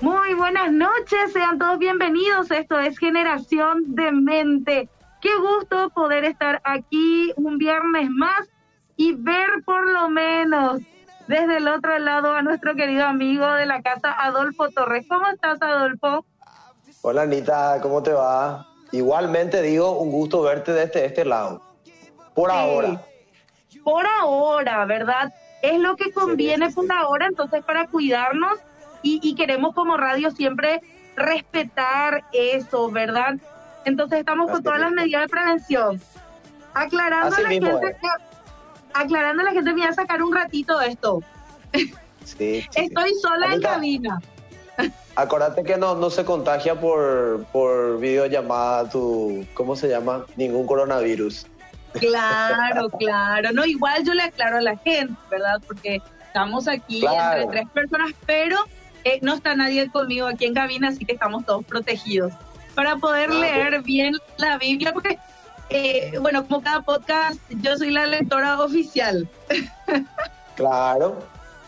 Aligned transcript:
Muy 0.00 0.34
buenas 0.34 0.70
noches, 0.70 1.32
sean 1.32 1.58
todos 1.58 1.76
bienvenidos. 1.80 2.52
Esto 2.52 2.78
es 2.78 2.96
Generación 2.98 3.96
de 3.96 4.12
Mente. 4.12 4.88
Qué 5.20 5.30
gusto 5.36 5.90
poder 5.90 6.24
estar 6.24 6.60
aquí 6.62 7.32
un 7.34 7.58
viernes 7.58 8.08
más 8.08 8.48
y 8.96 9.14
ver 9.14 9.48
por 9.64 9.90
lo 9.90 10.08
menos 10.08 10.82
desde 11.26 11.56
el 11.56 11.66
otro 11.66 11.98
lado 11.98 12.32
a 12.32 12.42
nuestro 12.42 12.76
querido 12.76 13.06
amigo 13.06 13.44
de 13.54 13.66
la 13.66 13.82
casa, 13.82 14.12
Adolfo 14.12 14.68
Torres. 14.70 15.04
¿Cómo 15.08 15.26
estás, 15.26 15.60
Adolfo? 15.60 16.24
Hola, 17.02 17.22
Anita, 17.22 17.80
¿cómo 17.82 18.00
te 18.00 18.12
va? 18.12 18.68
Igualmente 18.92 19.60
digo, 19.62 19.98
un 19.98 20.12
gusto 20.12 20.42
verte 20.42 20.72
desde 20.72 21.06
este 21.06 21.24
lado. 21.24 21.60
Por 22.36 22.52
ahora. 22.52 23.02
Por 23.82 24.06
ahora, 24.20 24.84
¿verdad? 24.84 25.34
Es 25.60 25.80
lo 25.80 25.96
que 25.96 26.12
conviene 26.12 26.70
por 26.70 26.90
ahora, 26.92 27.26
entonces 27.26 27.64
para 27.64 27.88
cuidarnos 27.88 28.60
y, 29.22 29.34
queremos 29.34 29.74
como 29.74 29.96
radio 29.96 30.30
siempre 30.30 30.80
respetar 31.16 32.24
eso, 32.32 32.90
¿verdad? 32.90 33.36
Entonces 33.84 34.20
estamos 34.20 34.50
con 34.50 34.62
todas 34.62 34.80
las 34.80 34.92
medidas 34.92 35.22
de 35.22 35.28
prevención. 35.28 36.00
Aclarando 36.74 37.34
a 37.34 37.40
la 37.40 37.48
gente, 37.48 37.96
aclarando 38.94 39.42
a 39.42 39.44
la 39.46 39.52
gente, 39.52 39.72
me 39.72 39.80
voy 39.80 39.88
a 39.88 39.92
sacar 39.92 40.22
un 40.22 40.34
ratito 40.34 40.78
de 40.78 40.88
esto. 40.88 41.22
Sí, 42.24 42.62
Estoy 42.74 43.14
sola 43.14 43.54
en 43.54 43.62
cabina. 43.62 44.20
Acordate 45.16 45.64
que 45.64 45.76
no, 45.76 45.94
no 45.94 46.10
se 46.10 46.24
contagia 46.24 46.78
por, 46.78 47.44
por 47.52 47.98
videollamada 47.98 48.88
tu, 48.88 49.44
¿cómo 49.54 49.74
se 49.74 49.88
llama? 49.88 50.24
Ningún 50.36 50.66
coronavirus. 50.66 51.46
Claro, 51.92 52.88
claro. 52.90 53.50
No, 53.52 53.64
igual 53.64 54.04
yo 54.04 54.14
le 54.14 54.24
aclaro 54.24 54.58
a 54.58 54.60
la 54.60 54.76
gente, 54.76 55.14
¿verdad? 55.30 55.60
Porque 55.66 56.00
estamos 56.26 56.68
aquí 56.68 57.04
entre 57.04 57.46
tres 57.46 57.68
personas, 57.70 58.10
pero 58.26 58.58
eh, 59.04 59.18
no 59.22 59.34
está 59.34 59.54
nadie 59.54 59.90
conmigo 59.90 60.26
aquí 60.26 60.46
en 60.46 60.54
cabina, 60.54 60.88
así 60.88 61.04
que 61.04 61.12
estamos 61.12 61.44
todos 61.44 61.64
protegidos 61.64 62.32
para 62.74 62.96
poder 62.96 63.34
leer 63.34 63.82
bien 63.82 64.14
la 64.36 64.56
Biblia, 64.56 64.92
porque, 64.92 65.18
eh, 65.70 66.12
bueno, 66.20 66.46
como 66.46 66.62
cada 66.62 66.82
podcast, 66.82 67.40
yo 67.48 67.76
soy 67.76 67.90
la 67.90 68.06
lectora 68.06 68.60
oficial. 68.60 69.28
claro. 70.56 71.18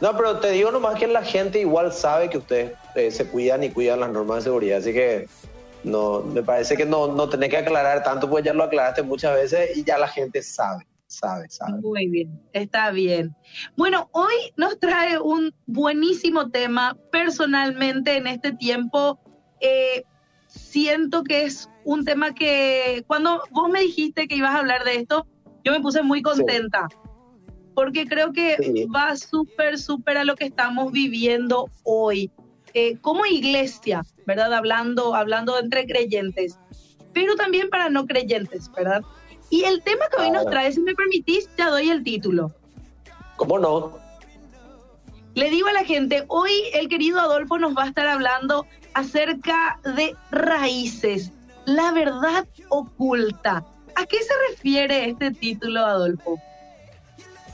No, 0.00 0.16
pero 0.16 0.38
te 0.38 0.52
digo 0.52 0.70
nomás 0.70 0.98
que 0.98 1.06
la 1.06 1.22
gente 1.22 1.60
igual 1.60 1.92
sabe 1.92 2.30
que 2.30 2.38
ustedes 2.38 2.72
eh, 2.94 3.10
se 3.10 3.26
cuidan 3.26 3.64
y 3.64 3.70
cuidan 3.70 4.00
las 4.00 4.10
normas 4.10 4.36
de 4.38 4.42
seguridad, 4.42 4.78
así 4.78 4.92
que 4.92 5.28
no, 5.82 6.20
me 6.20 6.42
parece 6.42 6.76
que 6.76 6.86
no, 6.86 7.08
no 7.08 7.28
tenés 7.28 7.50
que 7.50 7.58
aclarar 7.58 8.02
tanto, 8.02 8.30
pues 8.30 8.44
ya 8.44 8.54
lo 8.54 8.64
aclaraste 8.64 9.02
muchas 9.02 9.34
veces 9.34 9.76
y 9.76 9.84
ya 9.84 9.98
la 9.98 10.08
gente 10.08 10.42
sabe 10.42 10.86
sabe, 11.10 11.48
sabe. 11.50 11.80
Muy 11.82 12.08
bien, 12.08 12.40
está 12.52 12.90
bien. 12.90 13.34
Bueno, 13.76 14.08
hoy 14.12 14.34
nos 14.56 14.78
trae 14.78 15.18
un 15.18 15.52
buenísimo 15.66 16.50
tema. 16.50 16.96
Personalmente, 17.10 18.16
en 18.16 18.26
este 18.26 18.52
tiempo, 18.52 19.18
eh, 19.60 20.04
siento 20.46 21.24
que 21.24 21.44
es 21.44 21.68
un 21.84 22.04
tema 22.04 22.32
que 22.32 23.04
cuando 23.06 23.42
vos 23.50 23.68
me 23.68 23.80
dijiste 23.80 24.28
que 24.28 24.36
ibas 24.36 24.54
a 24.54 24.58
hablar 24.58 24.84
de 24.84 24.96
esto, 24.96 25.26
yo 25.64 25.72
me 25.72 25.80
puse 25.80 26.02
muy 26.02 26.22
contenta. 26.22 26.88
Porque 27.74 28.06
creo 28.06 28.32
que 28.32 28.86
va 28.94 29.16
súper, 29.16 29.78
súper 29.78 30.18
a 30.18 30.24
lo 30.24 30.36
que 30.36 30.46
estamos 30.46 30.92
viviendo 30.92 31.70
hoy. 31.82 32.30
Eh, 32.74 32.98
como 32.98 33.26
iglesia, 33.26 34.04
¿verdad? 34.26 34.54
Hablando, 34.54 35.14
hablando 35.14 35.58
entre 35.58 35.86
creyentes, 35.86 36.56
pero 37.12 37.34
también 37.34 37.68
para 37.68 37.90
no 37.90 38.06
creyentes, 38.06 38.70
¿verdad? 38.70 39.02
Y 39.50 39.64
el 39.64 39.82
tema 39.82 40.06
que 40.08 40.22
hoy 40.22 40.30
nos 40.30 40.46
trae, 40.46 40.72
si 40.72 40.80
me 40.80 40.94
permitís, 40.94 41.48
ya 41.58 41.70
doy 41.70 41.90
el 41.90 42.04
título. 42.04 42.52
¿Cómo 43.36 43.58
no? 43.58 43.98
Le 45.34 45.50
digo 45.50 45.68
a 45.68 45.72
la 45.72 45.84
gente, 45.84 46.24
hoy 46.28 46.52
el 46.72 46.88
querido 46.88 47.20
Adolfo 47.20 47.58
nos 47.58 47.76
va 47.76 47.84
a 47.84 47.88
estar 47.88 48.06
hablando 48.06 48.66
acerca 48.94 49.80
de 49.96 50.14
raíces, 50.30 51.32
la 51.66 51.92
verdad 51.92 52.46
oculta. 52.68 53.64
¿A 53.96 54.06
qué 54.06 54.18
se 54.22 54.32
refiere 54.50 55.08
este 55.08 55.32
título, 55.32 55.84
Adolfo? 55.84 56.38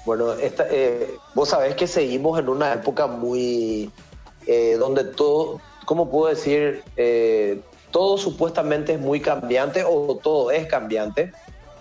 Bueno, 0.05 0.33
esta, 0.33 0.67
eh, 0.71 1.17
vos 1.35 1.49
sabés 1.49 1.75
que 1.75 1.87
seguimos 1.87 2.39
en 2.39 2.49
una 2.49 2.75
época 2.75 3.07
muy, 3.07 3.91
eh, 4.47 4.77
donde 4.79 5.05
todo, 5.05 5.61
¿cómo 5.85 6.11
puedo 6.11 6.29
decir? 6.29 6.83
Eh, 6.97 7.61
todo 7.91 8.19
supuestamente 8.19 8.95
es 8.95 9.01
muy 9.01 9.21
cambiante 9.21 9.83
o 9.85 10.19
todo 10.23 10.51
es 10.51 10.67
cambiante 10.67 11.33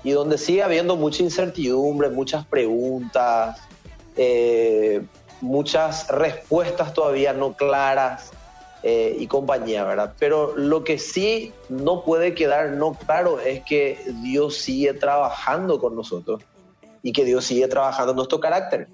y 0.05 0.11
donde 0.11 0.37
sigue 0.37 0.61
habiendo 0.61 0.95
mucha 0.95 1.23
incertidumbre, 1.23 2.09
muchas 2.09 2.45
preguntas, 2.45 3.59
eh, 4.15 5.01
muchas 5.41 6.07
respuestas 6.09 6.93
todavía 6.93 7.33
no 7.33 7.53
claras 7.53 8.31
eh, 8.83 9.17
y 9.19 9.25
compañía, 9.25 9.83
¿verdad? 9.83 10.13
Pero 10.19 10.55
lo 10.55 10.83
que 10.83 10.99
sí 10.99 11.53
no 11.69 12.03
puede 12.03 12.35
quedar 12.35 12.73
no 12.73 12.93
claro 12.93 13.39
es 13.39 13.63
que 13.63 13.99
Dios 14.21 14.57
sigue 14.57 14.93
trabajando 14.93 15.79
con 15.79 15.95
nosotros 15.95 16.43
y 17.01 17.11
que 17.11 17.25
Dios 17.25 17.43
sigue 17.43 17.67
trabajando 17.67 18.13
nuestro 18.13 18.39
carácter. 18.39 18.87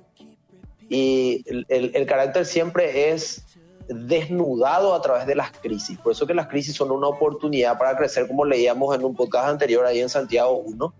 Y 0.88 1.44
el, 1.46 1.92
el 1.94 2.06
carácter 2.06 2.46
siempre 2.46 3.12
es 3.12 3.44
desnudado 3.94 4.94
a 4.94 5.02
través 5.02 5.26
de 5.26 5.36
las 5.36 5.52
crisis. 5.52 5.98
Por 6.00 6.12
eso 6.12 6.26
que 6.26 6.34
las 6.34 6.48
crisis 6.48 6.76
son 6.76 6.92
una 6.92 7.08
oportunidad 7.08 7.78
para 7.78 7.96
crecer, 7.98 8.28
como 8.28 8.46
leíamos 8.46 8.96
en 8.96 9.04
un 9.04 9.16
podcast 9.16 9.50
anterior 9.50 9.86
ahí 9.86 10.00
en 10.00 10.10
Santiago 10.10 10.58
1, 10.58 10.94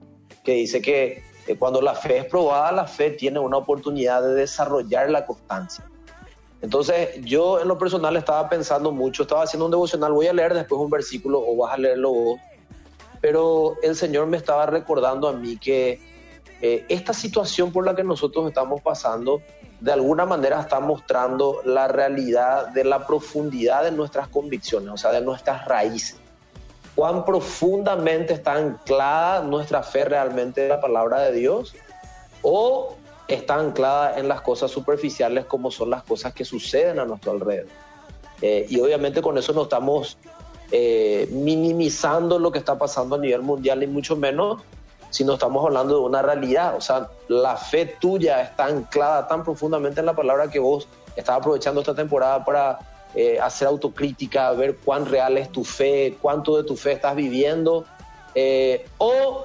que 0.44 0.54
dice 0.54 0.82
que 0.82 1.24
cuando 1.58 1.82
la 1.82 1.96
fe 1.96 2.20
es 2.20 2.26
probada, 2.26 2.72
la 2.72 2.88
fe 2.88 3.12
tiene 3.12 3.40
una 3.40 3.58
oportunidad 3.58 4.22
de 4.22 4.36
desarrollar 4.36 5.10
la 5.10 5.26
constancia. 5.26 5.86
Entonces, 6.62 7.20
yo 7.24 7.60
en 7.60 7.68
lo 7.68 7.78
personal 7.78 8.16
estaba 8.16 8.48
pensando 8.48 8.92
mucho, 8.92 9.24
estaba 9.24 9.44
haciendo 9.44 9.66
un 9.66 9.72
devocional, 9.72 10.14
voy 10.14 10.28
a 10.28 10.34
leer 10.34 10.54
después 10.54 10.80
un 10.80 10.92
versículo 10.92 11.44
o 11.46 11.58
vas 11.58 11.74
a 11.74 11.78
leerlo 11.78 12.14
vos, 12.14 12.40
pero 13.20 13.78
el 13.82 13.96
Señor 13.96 14.28
me 14.28 14.38
estaba 14.38 14.68
recordando 14.68 15.28
a 15.28 15.34
mí 15.34 15.58
que 15.58 16.00
eh, 16.62 16.86
esta 16.88 17.14
situación 17.14 17.72
por 17.72 17.86
la 17.86 17.96
que 17.96 18.04
nosotros 18.04 18.48
estamos 18.48 18.82
pasando 18.82 19.42
de 19.82 19.92
alguna 19.92 20.26
manera 20.28 20.62
está 20.62 20.80
mostrando 20.80 21.62
la 21.66 21.88
realidad 21.88 22.68
de 22.68 22.84
la 22.84 23.06
profundidad 23.08 23.84
de 23.84 23.92
nuestras 23.92 24.28
convicciones, 24.28 24.94
o 24.94 24.98
sea, 24.98 25.12
de 25.12 25.22
nuestras 25.22 25.66
raíces. 25.66 26.18
Cuán 26.96 27.26
profundamente 27.26 28.34
está 28.34 28.54
anclada 28.54 29.42
nuestra 29.42 29.82
fe 29.82 30.06
realmente 30.06 30.64
en 30.64 30.70
la 30.70 30.80
palabra 30.80 31.22
de 31.22 31.32
Dios 31.32 31.74
o 32.44 32.96
está 33.28 33.56
anclada 33.56 34.20
en 34.20 34.28
las 34.28 34.42
cosas 34.42 34.70
superficiales 34.70 35.46
como 35.46 35.72
son 35.72 35.90
las 35.90 36.04
cosas 36.04 36.32
que 36.34 36.46
suceden 36.46 37.00
a 37.00 37.06
nuestro 37.06 37.32
alrededor. 37.32 37.68
Eh, 38.42 38.68
y 38.70 38.80
obviamente 38.80 39.22
con 39.22 39.38
eso 39.38 39.52
no 39.54 39.64
estamos 39.64 40.18
eh, 40.72 41.28
minimizando 41.32 42.38
lo 42.38 42.52
que 42.52 42.60
está 42.60 42.78
pasando 42.78 43.16
a 43.16 43.20
nivel 43.20 43.42
mundial 43.42 43.82
y 43.82 43.88
mucho 43.88 44.16
menos 44.16 44.62
si 45.12 45.24
no 45.24 45.34
estamos 45.34 45.64
hablando 45.64 45.96
de 45.96 46.02
una 46.02 46.22
realidad. 46.24 46.76
O 46.76 46.82
sea, 46.82 47.10
la 47.28 47.56
fe 47.56 47.86
tuya 48.00 48.42
está 48.42 48.66
anclada 48.66 49.28
tan 49.28 49.44
profundamente 49.44 50.00
en 50.00 50.08
la 50.08 50.16
palabra 50.16 50.50
que 50.50 50.60
vos 50.60 50.88
estás 51.16 51.38
aprovechando 51.38 51.82
esta 51.82 51.94
temporada 51.94 52.44
para 52.44 52.80
eh, 53.14 53.38
hacer 53.40 53.68
autocrítica, 53.68 54.52
ver 54.54 54.78
cuán 54.78 55.06
real 55.06 55.38
es 55.38 55.52
tu 55.52 55.64
fe, 55.64 56.18
cuánto 56.22 56.58
de 56.58 56.64
tu 56.64 56.76
fe 56.76 56.94
estás 56.94 57.16
viviendo, 57.16 57.86
eh, 58.34 58.88
o 58.98 59.44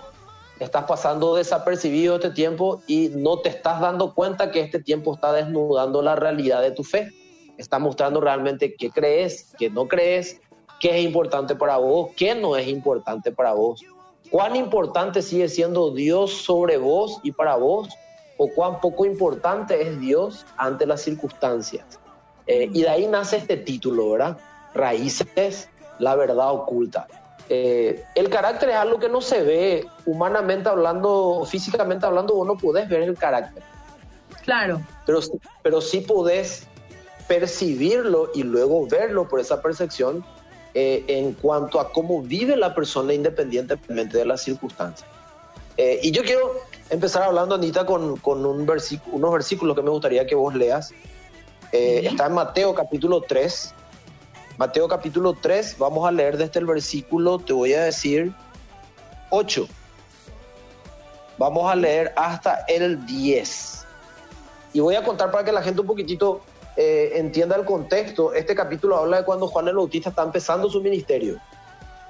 estás 0.61 0.85
pasando 0.85 1.35
desapercibido 1.35 2.15
este 2.15 2.31
tiempo 2.31 2.81
y 2.87 3.11
no 3.15 3.41
te 3.41 3.49
estás 3.49 3.81
dando 3.81 4.15
cuenta 4.15 4.53
que 4.53 4.61
este 4.61 4.81
tiempo 4.81 5.15
está 5.15 5.33
desnudando 5.33 6.01
la 6.01 6.15
realidad 6.15 6.63
de 6.63 6.71
tu 6.71 6.85
fe. 6.85 7.11
Está 7.59 7.79
mostrando 7.79 8.21
realmente 8.21 8.75
qué 8.77 8.91
crees, 8.91 9.53
qué 9.59 9.69
no 9.69 9.89
crees, 9.89 10.41
qué 10.79 10.99
es 10.99 11.05
importante 11.05 11.57
para 11.57 11.79
vos, 11.79 12.11
qué 12.17 12.35
no 12.37 12.57
es 12.57 12.69
importante 12.69 13.33
para 13.33 13.53
vos 13.55 13.83
cuán 14.31 14.57
importante 14.57 15.23
sigue 15.23 15.49
siendo 15.49 15.91
Dios 15.91 16.33
sobre 16.33 16.77
vos 16.77 17.21
y 17.23 17.33
para 17.33 17.57
vos, 17.57 17.89
o 18.37 18.49
cuán 18.49 18.81
poco 18.81 19.07
importante 19.07 19.81
es 19.81 19.99
Dios 20.01 20.45
ante 20.57 20.87
las 20.87 21.03
circunstancias. 21.03 21.85
Eh, 22.47 22.69
y 22.73 22.83
de 22.83 22.89
ahí 22.89 23.07
nace 23.07 23.39
este 23.39 23.57
título, 23.57 24.11
¿verdad? 24.11 24.37
Raíces, 24.75 25.69
la 25.99 26.15
verdad 26.15 26.53
oculta. 26.53 27.07
Eh, 27.49 28.05
el 28.15 28.29
carácter 28.29 28.71
es 28.71 28.77
algo 28.77 28.99
que 28.99 29.09
no 29.09 29.21
se 29.21 29.43
ve 29.43 29.87
humanamente 30.05 30.69
hablando, 30.69 31.45
físicamente 31.47 32.05
hablando, 32.05 32.35
vos 32.35 32.47
no 32.47 32.57
podés 32.57 32.89
ver 32.89 33.03
el 33.03 33.17
carácter. 33.17 33.63
Claro. 34.45 34.81
Pero, 35.07 35.21
pero 35.63 35.81
sí 35.81 36.01
podés 36.01 36.67
percibirlo 37.27 38.31
y 38.35 38.43
luego 38.43 38.87
verlo 38.87 39.29
por 39.29 39.41
esa 39.41 39.61
percepción 39.61 40.25
eh, 40.79 41.03
en 41.09 41.33
cuanto 41.33 41.81
a 41.81 41.91
cómo 41.91 42.21
vive 42.21 42.55
la 42.55 42.75
persona 42.75 43.15
independientemente 43.15 44.19
de 44.19 44.27
las 44.27 44.43
circunstancias. 44.43 45.09
Eh, 45.79 46.01
y 46.03 46.11
yo 46.11 46.23
quiero 46.23 46.53
empezar 46.91 47.23
hablando, 47.23 47.55
Anita, 47.55 47.87
con, 47.87 48.19
con 48.19 48.45
un 48.45 48.69
unos 49.13 49.33
versículos 49.33 49.75
que 49.75 49.83
me 49.83 49.89
gustaría 49.89 50.27
que 50.27 50.35
vos 50.35 50.55
leas. 50.55 50.93
Eh, 51.73 52.03
está 52.05 52.27
en 52.27 52.35
Mateo 52.35 52.75
capítulo 52.75 53.23
3. 53.23 53.73
Mateo 54.59 54.87
capítulo 54.87 55.33
3, 55.41 55.79
vamos 55.79 56.07
a 56.07 56.13
leer 56.13 56.37
desde 56.37 56.61
el 56.61 56.67
versículo, 56.67 57.39
te 57.39 57.55
voy 57.55 57.73
a 57.73 57.85
decir, 57.85 58.35
8. 59.31 59.67
Vamos 61.39 61.73
a 61.73 61.75
leer 61.75 62.13
hasta 62.17 62.67
el 62.69 63.07
10. 63.07 63.87
Y 64.75 64.81
voy 64.81 64.95
a 64.95 65.03
contar 65.03 65.31
para 65.31 65.43
que 65.43 65.53
la 65.53 65.63
gente 65.63 65.81
un 65.81 65.87
poquitito 65.87 66.43
eh, 66.77 67.13
entienda 67.15 67.57
el 67.57 67.65
contexto, 67.65 68.35
este 68.35 68.55
capítulo 68.55 68.97
habla 68.97 69.19
de 69.19 69.25
cuando 69.25 69.47
Juan 69.47 69.69
el 69.69 69.77
Bautista 69.77 70.11
está 70.11 70.23
empezando 70.23 70.69
su 70.69 70.83
ministerio. 70.83 71.41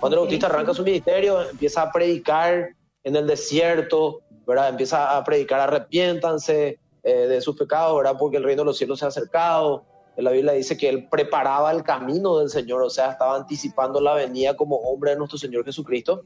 Juan 0.01 0.13
el 0.13 0.19
Bautista 0.19 0.47
arranca 0.47 0.75
su 0.75 0.83
ministerio, 0.83 1.49
empieza 1.49 1.83
a 1.83 1.93
predicar 1.93 2.71
en 3.05 3.17
el 3.17 3.27
desierto, 3.27 4.21
¿verdad? 4.47 4.71
Empieza 4.71 5.17
a 5.17 5.23
predicar, 5.23 5.61
arrepiéntanse 5.61 6.79
eh, 7.03 7.13
de 7.29 7.41
sus 7.41 7.57
pecados, 7.57 7.97
¿verdad? 7.97 8.17
Porque 8.19 8.37
el 8.39 8.45
reino 8.45 8.63
de 8.63 8.67
los 8.67 8.79
cielos 8.79 8.99
se 8.99 9.05
ha 9.05 9.09
acercado. 9.09 9.85
La 10.17 10.31
Biblia 10.31 10.53
dice 10.53 10.77
que 10.77 10.89
él 10.89 11.09
preparaba 11.09 11.71
el 11.71 11.83
camino 11.83 12.39
del 12.39 12.49
Señor, 12.49 12.83
o 12.83 12.91
sea, 12.91 13.13
estaba 13.13 13.37
anticipando 13.37 14.01
la 14.01 14.15
venida 14.15 14.57
como 14.57 14.77
hombre 14.77 15.13
de 15.13 15.19
nuestro 15.19 15.39
Señor 15.39 15.65
Jesucristo. 15.65 16.25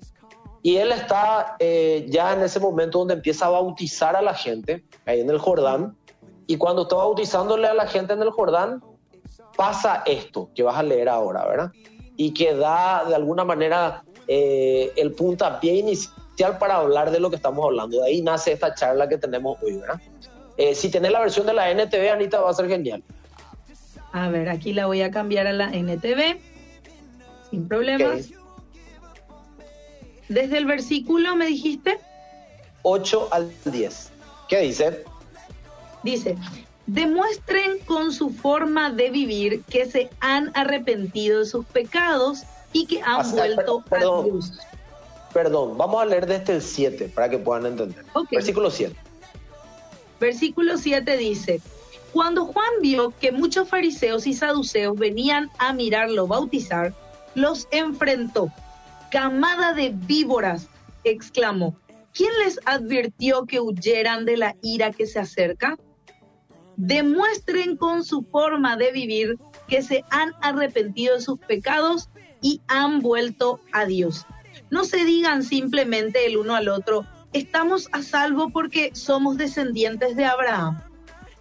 Y 0.63 0.77
él 0.77 0.93
está 0.93 1.57
eh, 1.59 2.07
ya 2.09 2.35
en 2.35 2.43
ese 2.43 2.61
momento 2.61 2.99
donde 2.99 3.15
empieza 3.15 3.47
a 3.47 3.51
bautizar 3.51 4.15
a 4.15 4.23
la 4.23 4.35
gente, 4.35 4.85
ahí 5.07 5.21
en 5.21 5.31
el 5.31 5.39
Jordán. 5.39 5.97
Y 6.51 6.57
cuando 6.57 6.83
está 6.83 6.97
bautizándole 6.97 7.69
a 7.69 7.75
la 7.75 7.87
gente 7.87 8.13
en 8.13 8.23
el 8.23 8.31
Jordán, 8.31 8.83
pasa 9.57 10.03
esto 10.05 10.51
que 10.53 10.65
vas 10.65 10.77
a 10.77 10.83
leer 10.83 11.09
ahora, 11.09 11.47
¿verdad? 11.47 11.71
Y 12.17 12.35
que 12.35 12.57
da 12.57 13.05
de 13.05 13.15
alguna 13.15 13.45
manera 13.45 14.03
eh, 14.27 14.93
el 14.97 15.13
puntapié 15.13 15.75
inicial 15.75 16.59
para 16.59 16.79
hablar 16.79 17.13
de 17.13 17.21
lo 17.21 17.31
que 17.31 17.37
estamos 17.37 17.65
hablando. 17.65 18.01
De 18.01 18.05
ahí 18.05 18.21
nace 18.21 18.51
esta 18.51 18.75
charla 18.75 19.09
que 19.09 19.17
tenemos 19.17 19.59
hoy, 19.63 19.77
¿verdad? 19.77 20.01
Eh, 20.57 20.75
si 20.75 20.91
tenés 20.91 21.13
la 21.13 21.21
versión 21.21 21.47
de 21.47 21.53
la 21.53 21.71
NTV, 21.71 22.11
Anita, 22.11 22.41
va 22.41 22.51
a 22.51 22.55
ser 22.55 22.67
genial. 22.67 23.01
A 24.11 24.29
ver, 24.29 24.49
aquí 24.49 24.73
la 24.73 24.87
voy 24.87 25.03
a 25.03 25.13
cambiar 25.13 25.47
a 25.47 25.53
la 25.53 25.71
NTV, 25.71 26.41
sin 27.49 27.69
problemas. 27.69 28.29
Desde 30.29 30.59
el 30.59 30.65
versículo, 30.65 31.37
¿me 31.37 31.47
dijiste? 31.47 32.01
8 32.83 33.29
al 33.31 33.53
10. 33.67 34.11
¿Qué 34.49 34.59
dice? 34.63 35.05
Dice, 36.03 36.37
demuestren 36.87 37.79
con 37.87 38.13
su 38.13 38.31
forma 38.31 38.91
de 38.91 39.11
vivir 39.11 39.63
que 39.65 39.87
se 39.87 40.11
han 40.21 40.51
arrepentido 40.55 41.41
de 41.41 41.47
sus 41.47 41.65
pecados 41.67 42.43
y 42.73 42.87
que 42.87 43.01
han 43.03 43.31
vuelto 43.33 43.85
perdón, 43.89 44.21
a 44.21 44.25
Dios. 44.25 44.53
Perdón, 45.33 45.79
vamos 45.79 46.03
a 46.03 46.07
leer 46.07 46.27
desde 46.27 46.55
el 46.55 46.63
7 46.63 47.09
para 47.15 47.29
que 47.29 47.39
puedan 47.39 47.67
entender. 47.67 48.05
Versículo 48.31 48.71
7. 48.71 48.97
Versículo 50.19 50.77
7 50.77 51.17
dice, 51.17 51.61
cuando 52.13 52.47
Juan 52.47 52.71
vio 52.81 53.13
que 53.21 53.31
muchos 53.31 53.69
fariseos 53.69 54.27
y 54.27 54.35
saduceos 54.35 54.99
venían 54.99 55.49
a 55.59 55.73
mirarlo 55.73 56.27
bautizar, 56.27 56.93
los 57.35 57.69
enfrentó 57.71 58.51
camada 59.11 59.75
de 59.75 59.91
víboras, 59.91 60.69
exclamó. 61.05 61.77
¿Quién 62.13 62.31
les 62.45 62.59
advirtió 62.65 63.45
que 63.47 63.61
huyeran 63.61 64.25
de 64.25 64.37
la 64.37 64.57
ira 64.63 64.91
que 64.91 65.07
se 65.07 65.21
acerca? 65.21 65.79
Demuestren 66.83 67.77
con 67.77 68.05
su 68.05 68.23
forma 68.23 68.77
de 68.77 68.91
vivir 68.93 69.39
que 69.69 69.83
se 69.83 70.05
han 70.11 70.33
arrepentido 70.41 71.17
de 71.17 71.21
sus 71.21 71.39
pecados 71.39 72.09
y 72.41 72.61
han 72.69 73.01
vuelto 73.01 73.61
a 73.73 73.85
Dios. 73.85 74.27
No 74.71 74.85
se 74.85 75.05
digan 75.05 75.43
simplemente 75.43 76.27
el 76.27 76.37
uno 76.37 76.55
al 76.55 76.69
otro, 76.69 77.07
estamos 77.33 77.89
a 77.93 78.03
salvo 78.03 78.51
porque 78.51 78.91
somos 78.95 79.37
descendientes 79.37 80.17
de 80.17 80.25
Abraham. 80.25 80.81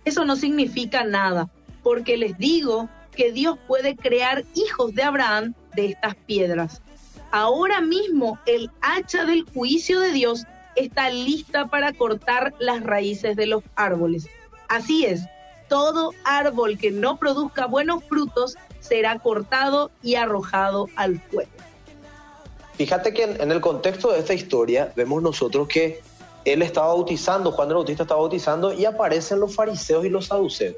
Eso 0.06 0.26
no 0.26 0.36
significa 0.36 1.04
nada, 1.04 1.50
porque 1.84 2.18
les 2.18 2.38
digo 2.38 2.90
que 3.16 3.32
Dios 3.32 3.58
puede 3.68 3.96
crear 3.96 4.44
hijos 4.56 4.94
de 4.94 5.04
Abraham 5.04 5.54
de 5.76 5.88
estas 5.88 6.16
piedras 6.16 6.82
ahora 7.32 7.82
mismo 7.82 8.40
el 8.46 8.70
hacha 8.82 9.26
del 9.26 9.44
juicio 9.44 10.00
de 10.00 10.12
Dios 10.12 10.46
está 10.76 11.10
lista 11.10 11.68
para 11.68 11.94
cortar 11.94 12.54
las 12.60 12.82
raíces 12.84 13.36
de 13.36 13.48
los 13.48 13.64
árboles. 13.76 14.28
Así 14.70 15.06
es, 15.06 15.22
todo 15.68 16.14
árbol 16.24 16.78
que 16.78 16.92
no 16.92 17.18
produzca 17.18 17.66
buenos 17.66 18.04
frutos 18.06 18.56
será 18.80 19.20
cortado 19.20 19.92
y 20.02 20.16
arrojado 20.16 20.88
al 20.96 21.20
fuego. 21.20 21.52
Fíjate 22.76 23.14
que 23.14 23.24
en, 23.24 23.52
el 23.52 23.60
contexto 23.60 24.12
de 24.12 24.20
esta 24.20 24.34
historia 24.34 24.94
vemos 24.96 25.22
nosotros 25.22 25.68
que 25.68 26.02
él 26.46 26.62
estaba 26.62 26.88
bautizando, 26.88 27.52
Juan 27.52 27.68
el 27.68 27.76
Bautista 27.76 28.04
estaba 28.04 28.22
bautizando 28.22 28.72
y 28.72 28.86
aparecen 28.86 29.42
los 29.42 29.54
fariseos 29.54 30.06
y 30.06 30.10
los 30.10 30.28
saduceos 30.28 30.76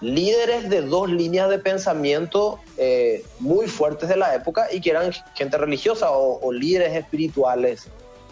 líderes 0.00 0.70
de 0.70 0.82
dos 0.82 1.08
líneas 1.08 1.48
de 1.48 1.58
pensamiento 1.58 2.60
eh, 2.76 3.24
muy 3.40 3.66
fuertes 3.66 4.08
de 4.08 4.16
la 4.16 4.34
época 4.34 4.68
y 4.72 4.80
que 4.80 4.90
eran 4.90 5.12
gente 5.34 5.58
religiosa 5.58 6.10
o, 6.10 6.52
líderes 6.52 6.94
espirituales 6.94 7.88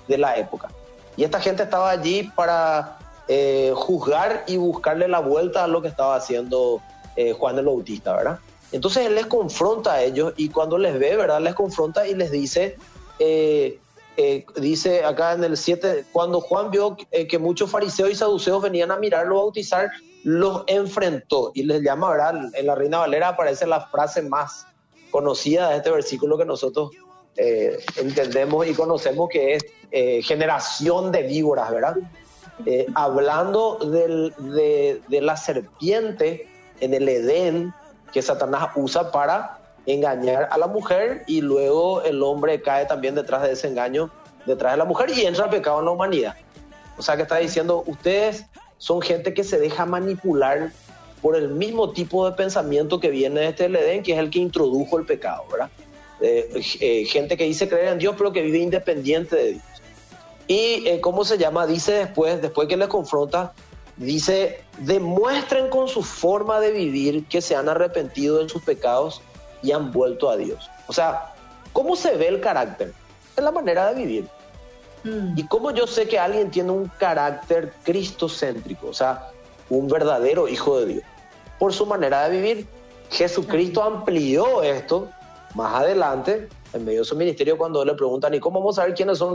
de 0.07 0.19
la 0.19 0.37
época. 0.37 0.69
Y 1.17 1.25
esta 1.25 1.41
gente 1.41 1.65
estaba 1.65 1.91
allí 1.91 2.31
para 2.37 2.99
eh, 3.29 3.73
juzgar 3.75 4.45
y 4.47 4.57
buscarle 4.57 5.09
la 5.09 5.21
vuelta 5.21 5.65
a 5.65 5.67
lo 5.67 5.83
que 5.83 5.89
estaba 5.89 6.17
haciendo 6.17 6.81
eh, 7.17 7.33
Juan 7.33 7.59
el 7.59 7.67
Bautista, 7.67 8.17
¿verdad? 8.17 8.39
Entonces 8.73 9.07
él 9.07 9.15
les 9.15 9.27
confronta 9.27 9.95
a 9.95 10.03
ellos 10.03 10.33
y 10.37 10.49
cuando 10.49 10.77
les 10.79 10.99
ve, 10.99 11.17
¿verdad? 11.17 11.41
Les 11.41 11.55
confronta 11.55 12.07
y 12.07 12.15
les 12.15 12.31
dice, 12.31 12.77
dice 14.57 15.05
acá 15.05 15.33
en 15.33 15.45
el 15.45 15.57
7, 15.57 16.07
cuando 16.13 16.41
Juan 16.41 16.71
vio 16.71 16.97
que 16.97 17.39
muchos 17.39 17.71
fariseos 17.71 18.11
y 18.11 18.15
saduceos 18.17 18.61
venían 18.61 18.91
a 18.91 18.97
mirarlo 18.97 19.37
bautizar, 19.37 19.91
los 20.25 20.65
enfrentó 20.67 21.53
y 21.55 21.63
les 21.63 21.83
llama, 21.83 22.11
¿verdad? 22.11 22.51
En 22.55 22.67
la 22.67 22.75
Reina 22.75 22.99
Valera 22.99 23.29
aparece 23.29 23.65
la 23.65 23.87
frase 23.87 24.23
más 24.23 24.67
conocida 25.13 25.71
de 25.71 25.77
este 25.77 25.91
versículo 25.91 26.37
que 26.37 26.45
nosotros 26.45 26.91
eh, 27.37 27.79
entendemos 27.97 28.67
y 28.67 28.75
conocemos 28.75 29.29
que 29.31 29.55
es 29.55 29.65
eh, 29.93 30.23
generación 30.23 31.13
de 31.13 31.23
víboras, 31.23 31.71
¿verdad? 31.71 31.97
Eh, 32.65 32.87
hablando 32.95 33.79
de, 33.79 35.03
la 35.09 35.37
serpiente 35.37 36.49
en 36.81 36.95
el 36.95 37.09
Edén 37.09 37.75
que 38.13 38.23
Satanás 38.23 38.69
usa 38.77 39.13
para 39.13 39.59
engañar 39.85 40.49
a 40.51 40.57
la 40.57 40.67
mujer 40.67 41.25
y 41.27 41.43
luego 41.43 42.03
el 42.03 42.23
hombre 42.23 42.63
cae 42.63 42.87
también 42.87 43.15
detrás 43.15 43.43
de 43.43 43.53
ese 43.53 43.69
engaño, 43.69 44.11
detrás 44.47 44.73
de 44.73 44.79
la 44.79 44.85
mujer 44.85 45.11
y 45.11 45.27
entra 45.27 45.51
pecado 45.51 45.81
en 45.81 45.85
la 45.85 45.91
humanidad. 45.91 46.35
O 46.97 47.03
sea 47.03 47.17
que 47.17 47.23
está 47.23 47.37
diciendo, 47.37 47.85
ustedes 47.87 48.47
son 48.79 49.03
gente 49.03 49.35
que 49.35 49.45
se 49.45 49.59
deja 49.59 49.85
manipular 49.85 50.73
por 51.21 51.37
el 51.37 51.49
mismo 51.49 51.91
tipo 51.91 52.29
de 52.29 52.37
pensamiento 52.37 53.01
que 53.01 53.11
viene 53.11 53.41
de 53.41 53.49
este 53.49 53.67
Edén, 53.67 54.03
que 54.03 54.13
es 54.13 54.19
el 54.19 54.31
que 54.31 54.39
introdujo 54.39 54.99
el 54.99 55.05
pecado, 55.05 55.45
¿verdad? 55.51 55.71
Eh, 56.21 56.63
eh, 56.81 57.05
gente 57.05 57.37
que 57.37 57.45
dice 57.45 57.69
creer 57.69 57.89
en 57.89 57.99
Dios, 57.99 58.15
pero 58.17 58.33
que 58.33 58.41
vive 58.41 58.59
independiente 58.59 59.37
de 59.37 59.53
Dios. 59.53 59.63
Y 60.47 60.87
eh, 60.87 61.01
cómo 61.01 61.25
se 61.25 61.39
llama, 61.39 61.67
dice 61.67 61.93
después, 61.93 62.41
después 62.41 62.69
que 62.69 62.77
les 62.77 62.89
confronta, 62.89 63.53
dice, 63.97 64.63
demuestren 64.79 65.69
con 65.69 65.89
su 65.89 66.03
forma 66.03 66.61
de 66.61 66.71
vivir 66.71 67.27
que 67.27 67.41
se 67.41 67.57
han 67.57 67.69
arrepentido 67.69 68.39
de 68.43 68.49
sus 68.49 68.63
pecados 68.63 69.23
y 69.63 69.73
han 69.73 69.91
vuelto 69.93 70.31
a 70.31 70.37
Dios. 70.37 70.71
O 70.87 70.93
sea, 70.93 71.35
¿cómo 71.73 71.97
se 71.97 72.17
ve 72.17 72.29
el 72.29 72.41
carácter? 72.41 72.93
Es 73.37 73.43
la 73.43 73.51
manera 73.51 73.93
de 73.93 73.95
vivir. 73.95 74.29
¿Y 75.37 75.47
cómo 75.47 75.71
yo 75.71 75.87
sé 75.87 76.09
que 76.09 76.19
alguien 76.19 76.51
tiene 76.51 76.73
un 76.73 76.89
carácter 76.99 77.73
cristocéntrico, 77.85 78.89
o 78.89 78.95
sea, 78.95 79.31
un 79.71 79.87
verdadero 79.87 80.49
hijo 80.49 80.81
de 80.81 80.87
Dios? 80.87 81.05
Por 81.61 81.73
su 81.73 81.87
manera 81.87 82.29
de 82.29 82.41
vivir. 82.41 82.67
Jesucristo 83.11 83.85
amplió 83.85 84.63
esto 84.65 85.09
más 85.55 85.75
adelante, 85.75 86.49
en 86.73 86.85
medio 86.85 87.01
de 87.01 87.05
su 87.05 87.17
ministerio, 87.17 87.57
cuando 87.57 87.85
le 87.85 87.95
preguntan, 87.95 88.35
¿y 88.35 88.41
cómo 88.41 88.61
vamos 88.61 88.79
a 88.79 88.83
saber 88.83 88.95
quiénes 88.95 89.19
son 89.19 89.35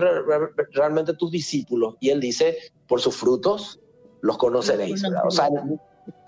realmente 0.73 1.13
tus 1.13 1.31
discípulos? 1.31 1.95
Y 1.99 2.09
él 2.09 2.19
dice, 2.19 2.57
por 2.87 3.01
sus 3.01 3.15
frutos 3.15 3.79
los 4.21 4.37
conoceréis. 4.37 5.03
O 5.25 5.31
sea, 5.31 5.49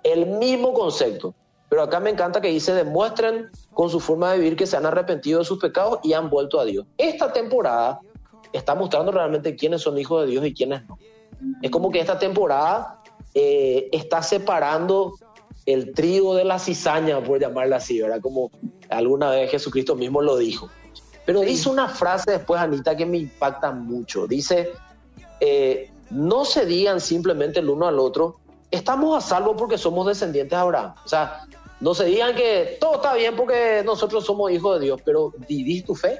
el 0.03 0.27
mismo 0.27 0.74
concepto. 0.74 1.33
Pero 1.69 1.83
acá 1.83 2.00
me 2.00 2.12
encanta 2.12 2.39
que 2.39 2.50
dice, 2.50 2.74
demuestren 2.74 3.50
con 3.74 3.89
su 3.89 4.00
forma 4.00 4.31
de 4.31 4.39
vivir 4.39 4.55
que 4.55 4.67
se 4.67 4.77
han 4.77 4.86
arrepentido 4.86 5.39
de 5.39 5.45
sus 5.45 5.60
pecados 5.60 6.00
y 6.03 6.13
han 6.13 6.29
vuelto 6.29 6.60
a 6.60 6.65
Dios. 6.65 6.86
Esta 6.98 7.33
temporada 7.33 8.00
está 8.51 8.75
mostrando 8.75 9.12
realmente 9.12 9.55
quiénes 9.55 9.81
son 9.81 9.98
hijos 9.98 10.24
de 10.24 10.31
Dios 10.31 10.45
y 10.45 10.53
quiénes 10.53 10.88
no. 10.88 11.00
Es 11.62 11.72
como 11.72 11.89
que 11.89 12.00
esta 12.00 12.19
temporada 12.19 13.01
eh, 13.33 13.89
está 13.91 14.22
separando 14.22 15.15
el 15.65 15.93
trigo 15.93 16.36
de 16.36 16.43
la 16.43 16.60
cizaña, 16.60 17.24
por 17.24 17.39
llamarla 17.39 17.77
así, 17.77 18.01
¿verdad? 18.01 18.22
Como 18.22 18.51
alguna 18.89 19.31
vez 19.31 19.50
Jesucristo 19.50 19.95
mismo 19.95 20.22
lo 20.22 20.38
dijo. 20.38 20.69
Pero 21.25 21.42
dice 21.42 21.70
una 21.70 21.88
frase 21.88 22.32
después, 22.32 22.60
Anita, 22.60 22.96
que 22.96 23.06
me 23.06 23.18
impacta 23.18 23.72
mucho. 23.72 24.27
Dice, 24.27 24.72
eh, 25.39 25.92
no 26.10 26.46
se 26.46 26.65
digan 26.65 27.00
simplemente 27.00 27.60
el 27.60 27.70
uno 27.70 27.88
al 27.88 28.00
otro, 28.00 28.39
estamos 28.72 29.24
a 29.24 29.27
salvo 29.27 29.56
porque 29.56 29.77
somos 29.77 30.06
descendientes 30.08 30.51
de 30.51 30.62
Abraham. 30.62 30.94
O 31.06 31.08
sea, 31.08 31.46
no 31.80 31.94
se 31.94 32.06
digan 32.06 32.36
que 32.36 32.77
todo 32.80 32.96
está 32.96 33.13
bien 33.13 33.36
porque 33.36 33.82
nosotros 33.86 34.25
somos 34.25 34.51
hijos 34.51 34.80
de 34.80 34.86
Dios, 34.86 35.01
pero 35.03 35.34
vivís 35.48 35.86
tu 35.86 35.96
fe. 35.96 36.20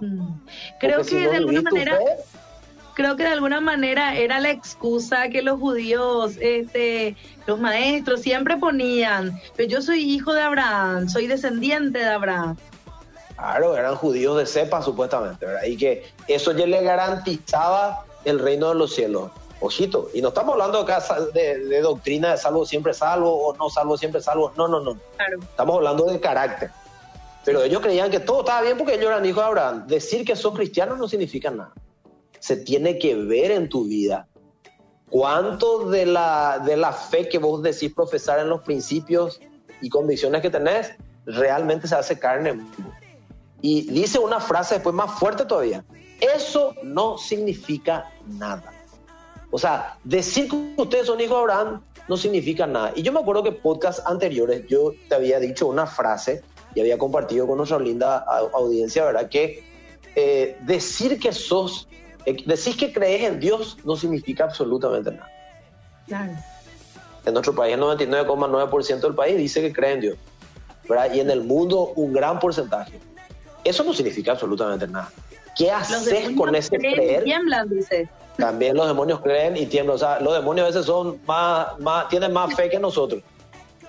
Mm. 0.00 0.28
Creo 0.78 1.04
que 1.04 1.28
de 1.28 1.36
alguna 1.36 1.62
manera 1.62 1.98
creo 2.98 3.14
que 3.14 3.22
de 3.22 3.28
alguna 3.28 3.60
manera 3.60 4.16
era 4.16 4.40
la 4.40 4.50
excusa 4.50 5.28
que 5.28 5.40
los 5.40 5.60
judíos, 5.60 6.36
este, 6.40 7.14
los 7.46 7.60
maestros 7.60 8.22
siempre 8.22 8.56
ponían, 8.56 9.40
pero 9.56 9.68
yo 9.68 9.80
soy 9.80 10.00
hijo 10.00 10.34
de 10.34 10.40
Abraham, 10.40 11.08
soy 11.08 11.28
descendiente 11.28 12.00
de 12.00 12.06
Abraham. 12.06 12.56
Claro, 13.38 13.76
eran 13.76 13.94
judíos 13.94 14.36
de 14.36 14.46
cepa 14.46 14.82
supuestamente, 14.82 15.46
¿verdad? 15.46 15.62
Y 15.62 15.76
que 15.76 16.04
eso 16.26 16.50
ya 16.52 16.66
le 16.66 16.82
garantizaba 16.82 18.04
el 18.24 18.40
reino 18.40 18.70
de 18.70 18.74
los 18.74 18.92
cielos. 18.92 19.30
ojito, 19.60 20.10
y 20.12 20.20
no 20.20 20.28
estamos 20.28 20.54
hablando 20.54 20.80
acá 20.80 21.02
de, 21.32 21.58
de 21.58 21.80
doctrina 21.80 22.32
de 22.32 22.36
salvo 22.36 22.66
siempre 22.66 22.92
salvo 22.92 23.48
o 23.48 23.56
no 23.56 23.70
salvo 23.70 23.96
siempre 23.96 24.20
salvo, 24.20 24.52
no, 24.56 24.66
no, 24.66 24.80
no. 24.80 24.98
Estamos 25.40 25.76
hablando 25.76 26.06
de 26.06 26.18
carácter. 26.18 26.70
Pero 27.44 27.62
ellos 27.62 27.80
creían 27.80 28.10
que 28.10 28.20
todo 28.20 28.40
estaba 28.40 28.62
bien 28.62 28.76
porque 28.76 28.94
ellos 28.94 29.06
eran 29.06 29.24
hijos 29.24 29.42
de 29.42 29.48
Abraham. 29.48 29.86
Decir 29.86 30.24
que 30.24 30.34
sos 30.34 30.54
cristiano 30.54 30.96
no 30.96 31.08
significa 31.08 31.50
nada. 31.50 31.72
Se 32.40 32.56
tiene 32.56 32.98
que 32.98 33.14
ver 33.14 33.52
en 33.52 33.68
tu 33.68 33.84
vida 33.84 34.26
cuánto 35.08 35.88
de 35.88 36.06
la, 36.06 36.60
de 36.64 36.76
la 36.76 36.92
fe 36.92 37.28
que 37.28 37.38
vos 37.38 37.62
decís 37.62 37.94
profesar 37.94 38.40
en 38.40 38.48
los 38.48 38.62
principios 38.62 39.40
y 39.80 39.88
convicciones 39.88 40.42
que 40.42 40.50
tenés 40.50 40.92
realmente 41.24 41.86
se 41.86 41.94
hace 41.94 42.18
carne. 42.18 42.60
Y 43.60 43.90
dice 43.90 44.18
una 44.18 44.40
frase 44.40 44.74
después 44.74 44.94
más 44.94 45.18
fuerte 45.18 45.44
todavía. 45.44 45.84
Eso 46.20 46.74
no 46.82 47.18
significa 47.18 48.10
nada. 48.26 48.72
O 49.50 49.58
sea, 49.58 49.96
decir 50.04 50.48
que 50.48 50.74
ustedes 50.76 51.06
son 51.06 51.20
hijos 51.20 51.36
de 51.36 51.40
Abraham 51.40 51.82
no 52.08 52.16
significa 52.16 52.66
nada. 52.66 52.92
Y 52.94 53.02
yo 53.02 53.12
me 53.12 53.20
acuerdo 53.20 53.42
que 53.42 53.52
podcast 53.52 54.00
anteriores 54.06 54.66
yo 54.68 54.92
te 55.08 55.14
había 55.14 55.38
dicho 55.40 55.66
una 55.66 55.86
frase 55.86 56.42
y 56.74 56.80
había 56.80 56.98
compartido 56.98 57.46
con 57.46 57.56
nuestra 57.56 57.78
linda 57.78 58.24
audiencia, 58.52 59.04
¿verdad? 59.04 59.28
Que 59.28 59.64
eh, 60.14 60.56
decir 60.62 61.18
que 61.18 61.32
sos, 61.32 61.88
eh, 62.26 62.36
decir 62.46 62.76
que 62.76 62.92
crees 62.92 63.24
en 63.24 63.40
Dios 63.40 63.78
no 63.84 63.96
significa 63.96 64.44
absolutamente 64.44 65.12
nada. 65.12 65.30
Claro. 66.06 66.32
En 67.24 67.34
nuestro 67.34 67.54
país, 67.54 67.74
el 67.74 67.80
99,9% 67.80 69.00
del 69.00 69.14
país 69.14 69.36
dice 69.36 69.60
que 69.60 69.72
cree 69.72 69.92
en 69.92 70.00
Dios, 70.00 70.18
¿verdad? 70.88 71.12
Y 71.12 71.20
en 71.20 71.30
el 71.30 71.42
mundo, 71.42 71.92
un 71.94 72.12
gran 72.12 72.38
porcentaje. 72.38 72.98
Eso 73.64 73.84
no 73.84 73.92
significa 73.92 74.32
absolutamente 74.32 74.86
nada. 74.86 75.10
¿Qué 75.56 75.70
haces 75.70 76.36
con 76.36 76.54
ese 76.54 76.78
creer? 76.78 77.24
Tiemblan, 77.24 77.68
dice. 77.68 78.08
También 78.36 78.76
los 78.76 78.86
demonios 78.86 79.20
creen 79.20 79.56
y 79.56 79.66
tiemblan. 79.66 79.96
O 79.96 79.98
sea, 79.98 80.20
los 80.20 80.32
demonios 80.34 80.64
a 80.64 80.68
veces 80.68 80.86
son 80.86 81.20
más, 81.26 81.78
más, 81.80 82.08
tienen 82.08 82.32
más 82.32 82.54
fe 82.54 82.70
que 82.70 82.78
nosotros, 82.78 83.22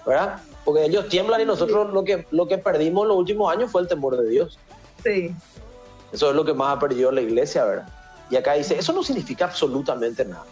¿verdad? 0.05 0.41
Porque 0.65 0.85
ellos 0.85 1.07
tiemblan 1.07 1.41
y 1.41 1.45
nosotros 1.45 1.93
lo 1.93 2.03
que, 2.03 2.25
lo 2.31 2.47
que 2.47 2.57
perdimos 2.57 3.03
en 3.03 3.09
los 3.09 3.17
últimos 3.17 3.53
años 3.53 3.71
fue 3.71 3.81
el 3.81 3.87
temor 3.87 4.17
de 4.17 4.27
Dios. 4.27 4.57
Sí. 5.03 5.31
Eso 6.11 6.29
es 6.31 6.35
lo 6.35 6.43
que 6.43 6.53
más 6.53 6.75
ha 6.75 6.79
perdido 6.79 7.11
la 7.11 7.21
iglesia, 7.21 7.63
¿verdad? 7.63 7.87
Y 8.31 8.35
acá 8.35 8.53
dice, 8.53 8.77
eso 8.77 8.91
no 8.93 9.03
significa 9.03 9.45
absolutamente 9.45 10.25
nada. 10.25 10.45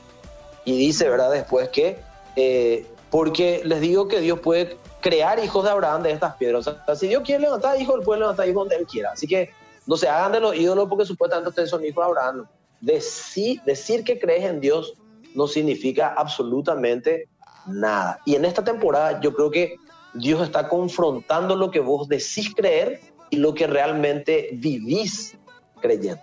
Y 0.65 0.77
dice, 0.77 1.09
¿verdad? 1.09 1.31
Después 1.31 1.69
que, 1.69 1.99
eh, 2.35 2.85
porque 3.09 3.61
les 3.63 3.81
digo 3.81 4.07
que 4.07 4.19
Dios 4.19 4.39
puede 4.39 4.77
crear 5.01 5.43
hijos 5.43 5.63
de 5.63 5.69
Abraham 5.69 6.03
de 6.03 6.11
estas 6.11 6.35
piedras. 6.35 6.67
O 6.67 6.75
sea, 6.85 6.95
si 6.95 7.07
Dios 7.07 7.23
quiere 7.23 7.43
levantar 7.43 7.79
hijos, 7.79 7.95
Él 7.99 8.03
puede 8.03 8.21
levantar 8.21 8.47
hijos 8.47 8.61
donde 8.61 8.75
Él 8.75 8.85
quiera. 8.85 9.11
Así 9.11 9.27
que 9.27 9.49
no 9.85 9.95
se 9.95 10.07
hagan 10.09 10.31
de 10.31 10.39
los 10.39 10.55
ídolos 10.55 10.89
porque 10.89 11.05
supuestamente 11.05 11.49
ustedes 11.49 11.69
son 11.69 11.83
hijos 11.85 12.03
de 12.03 12.09
Abraham 12.09 12.47
decir, 12.81 13.61
decir 13.65 14.03
que 14.03 14.19
crees 14.19 14.45
en 14.45 14.59
Dios 14.59 14.93
no 15.33 15.47
significa 15.47 16.13
absolutamente 16.15 17.27
nada. 17.67 18.19
Y 18.25 18.35
en 18.35 18.45
esta 18.45 18.63
temporada 18.63 19.19
yo 19.21 19.33
creo 19.33 19.51
que 19.51 19.75
Dios 20.13 20.41
está 20.41 20.67
confrontando 20.67 21.55
lo 21.55 21.69
que 21.71 21.79
vos 21.79 22.07
decís 22.07 22.53
creer 22.55 23.01
y 23.29 23.37
lo 23.37 23.53
que 23.53 23.67
realmente 23.67 24.49
vivís 24.53 25.37
creyendo. 25.81 26.21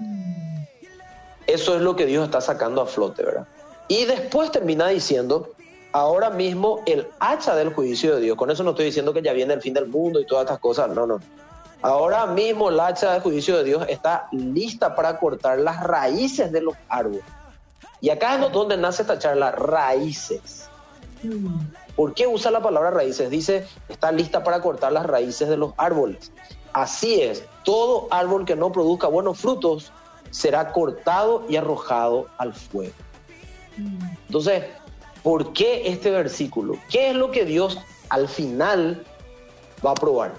Eso 1.47 1.77
es 1.77 1.83
lo 1.83 1.95
que 1.95 2.07
Dios 2.07 2.25
está 2.25 2.41
sacando 2.41 2.81
a 2.81 2.87
flote, 2.87 3.23
¿verdad? 3.23 3.47
Y 3.89 4.07
después 4.07 4.51
termina 4.51 4.89
diciendo, 4.89 5.51
ahora 5.95 6.29
mismo 6.29 6.83
el 6.87 7.07
hacha 7.21 7.55
del 7.55 7.73
juicio 7.73 8.17
de 8.17 8.21
Dios, 8.21 8.37
con 8.37 8.51
eso 8.51 8.65
no 8.65 8.71
estoy 8.71 8.87
diciendo 8.87 9.15
que 9.15 9.23
ya 9.23 9.33
viene 9.33 9.55
el 9.55 9.63
fin 9.63 9.73
del 9.73 9.87
mundo 9.87 10.21
y 10.21 10.27
todas 10.27 10.43
estas 10.43 10.59
cosas, 10.59 10.91
no, 10.91 11.07
no. 11.07 11.21
Ahora 11.83 12.27
mismo 12.27 12.69
el 12.69 12.81
hacha 12.81 13.13
de 13.13 13.21
juicio 13.21 13.57
de 13.57 13.63
Dios 13.63 13.87
está 13.89 14.27
lista 14.33 14.97
para 14.97 15.19
cortar 15.19 15.61
las 15.61 15.85
raíces 15.85 16.51
de 16.51 16.63
los 16.63 16.75
árboles. 16.89 17.23
Y 18.01 18.11
acá 18.11 18.35
es 18.35 18.53
donde 18.53 18.77
nace 18.77 19.03
esta 19.03 19.21
charla, 19.21 19.53
raíces. 19.53 20.69
¿Por 21.95 22.13
qué 22.13 22.27
usa 22.27 22.51
la 22.51 22.61
palabra 22.61 22.91
raíces? 22.91 23.31
Dice, 23.31 23.65
está 23.89 24.11
lista 24.11 24.43
para 24.43 24.61
cortar 24.61 24.91
las 24.91 25.07
raíces 25.07 25.49
de 25.49 25.57
los 25.57 25.75
árboles. 25.77 26.33
Así 26.73 27.21
es, 27.21 27.45
todo 27.63 28.09
árbol 28.11 28.45
que 28.45 28.57
no 28.57 28.73
produzca 28.73 29.07
buenos 29.07 29.39
frutos 29.39 29.93
será 30.33 30.73
cortado 30.73 31.45
y 31.49 31.55
arrojado 31.55 32.27
al 32.39 32.53
fuego. 32.53 32.95
Entonces, 34.27 34.65
¿por 35.25 35.55
qué 35.55 35.89
este 35.89 36.13
versículo? 36.13 36.77
¿Qué 36.89 37.11
es 37.11 37.17
lo 37.17 37.33
que 37.33 37.45
Dios 37.45 37.79
al 38.11 38.29
final 38.29 39.05
va 39.85 39.91
a 39.91 39.95
probar? 39.95 40.35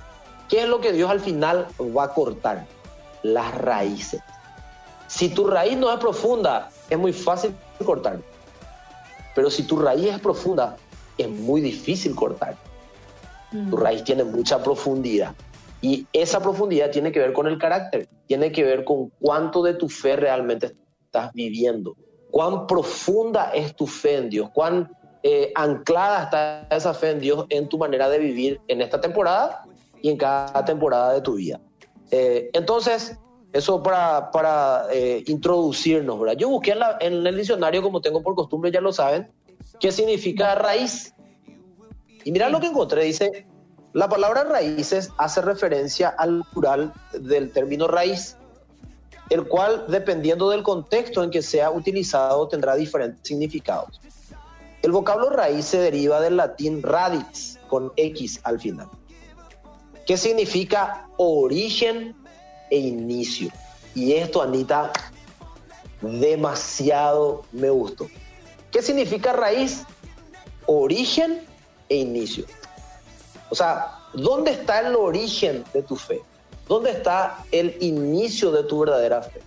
¿Qué 0.47 0.61
es 0.61 0.69
lo 0.69 0.79
que 0.79 0.93
Dios 0.93 1.09
al 1.09 1.19
final 1.19 1.67
va 1.97 2.05
a 2.05 2.13
cortar? 2.13 2.65
Las 3.23 3.57
raíces. 3.57 4.21
Si 5.07 5.29
tu 5.29 5.47
raíz 5.47 5.75
no 5.75 5.91
es 5.91 5.99
profunda, 5.99 6.69
es 6.89 6.97
muy 6.97 7.11
fácil 7.11 7.53
cortar. 7.83 8.19
Pero 9.33 9.49
si 9.49 9.63
tu 9.63 9.77
raíz 9.77 10.13
es 10.13 10.19
profunda, 10.19 10.77
es 11.17 11.27
muy 11.27 11.61
difícil 11.61 12.15
cortar. 12.15 12.55
Mm. 13.51 13.71
Tu 13.71 13.77
raíz 13.77 14.03
tiene 14.03 14.23
mucha 14.23 14.61
profundidad. 14.63 15.33
Y 15.81 16.05
esa 16.13 16.39
profundidad 16.39 16.91
tiene 16.91 17.11
que 17.11 17.19
ver 17.19 17.33
con 17.33 17.47
el 17.47 17.57
carácter, 17.57 18.07
tiene 18.27 18.51
que 18.51 18.63
ver 18.63 18.85
con 18.85 19.09
cuánto 19.19 19.63
de 19.63 19.73
tu 19.73 19.89
fe 19.89 20.15
realmente 20.15 20.75
estás 21.03 21.31
viviendo, 21.33 21.95
cuán 22.35 22.67
profunda 22.67 23.51
es 23.53 23.73
tu 23.77 23.87
fe 23.87 24.17
en 24.17 24.29
Dios, 24.29 24.49
cuán 24.53 24.91
eh, 25.23 25.53
anclada 25.55 26.23
está 26.23 26.67
esa 26.69 26.93
fe 26.93 27.11
en 27.11 27.21
Dios 27.21 27.45
en 27.47 27.69
tu 27.69 27.77
manera 27.77 28.09
de 28.09 28.19
vivir 28.19 28.59
en 28.67 28.81
esta 28.81 28.99
temporada 28.99 29.63
y 30.01 30.09
en 30.09 30.17
cada 30.17 30.65
temporada 30.65 31.13
de 31.13 31.21
tu 31.21 31.35
vida. 31.35 31.61
Eh, 32.11 32.49
entonces, 32.51 33.17
eso 33.53 33.81
para, 33.81 34.31
para 34.31 34.85
eh, 34.91 35.23
introducirnos, 35.27 36.19
¿verdad? 36.19 36.35
Yo 36.35 36.49
busqué 36.49 36.75
en, 36.99 37.25
el 37.25 37.37
diccionario, 37.37 37.81
como 37.81 38.01
tengo 38.01 38.21
por 38.21 38.35
costumbre, 38.35 38.69
ya 38.69 38.81
lo 38.81 38.91
saben, 38.91 39.31
qué 39.79 39.93
significa 39.93 40.55
raíz. 40.55 41.15
Y 42.25 42.33
mira 42.33 42.49
lo 42.49 42.59
que 42.59 42.67
encontré, 42.67 43.05
dice, 43.05 43.47
la 43.93 44.09
palabra 44.09 44.43
raíces 44.43 45.09
hace 45.17 45.39
referencia 45.41 46.09
al 46.09 46.43
plural 46.53 46.91
del 47.13 47.53
término 47.53 47.87
raíz, 47.87 48.37
el 49.29 49.47
cual, 49.47 49.85
dependiendo 49.87 50.49
del 50.49 50.63
contexto 50.63 51.23
en 51.23 51.31
que 51.31 51.41
sea 51.41 51.71
utilizado, 51.71 52.47
tendrá 52.47 52.75
diferentes 52.75 53.21
significados. 53.23 53.99
El 54.81 54.91
vocablo 54.91 55.29
raíz 55.29 55.65
se 55.65 55.79
deriva 55.79 56.21
del 56.21 56.37
latín 56.37 56.83
radix, 56.83 57.59
con 57.67 57.91
X 57.95 58.39
al 58.43 58.59
final. 58.59 58.87
¿Qué 60.05 60.17
significa 60.17 61.09
origen 61.17 62.15
e 62.69 62.77
inicio? 62.77 63.49
Y 63.95 64.13
esto, 64.13 64.41
Anita, 64.41 64.91
demasiado 66.01 67.43
me 67.51 67.69
gustó. 67.69 68.07
¿Qué 68.71 68.81
significa 68.81 69.33
raíz? 69.33 69.83
Origen 70.67 71.41
e 71.89 71.95
inicio. 71.95 72.45
O 73.49 73.55
sea, 73.55 73.97
¿dónde 74.13 74.51
está 74.51 74.81
el 74.81 74.95
origen 74.95 75.63
de 75.73 75.81
tu 75.81 75.95
fe? 75.95 76.21
¿Dónde 76.67 76.91
está 76.91 77.43
el 77.51 77.77
inicio 77.79 78.51
de 78.51 78.63
tu 78.63 78.79
verdadera 78.79 79.21
fe? 79.21 79.41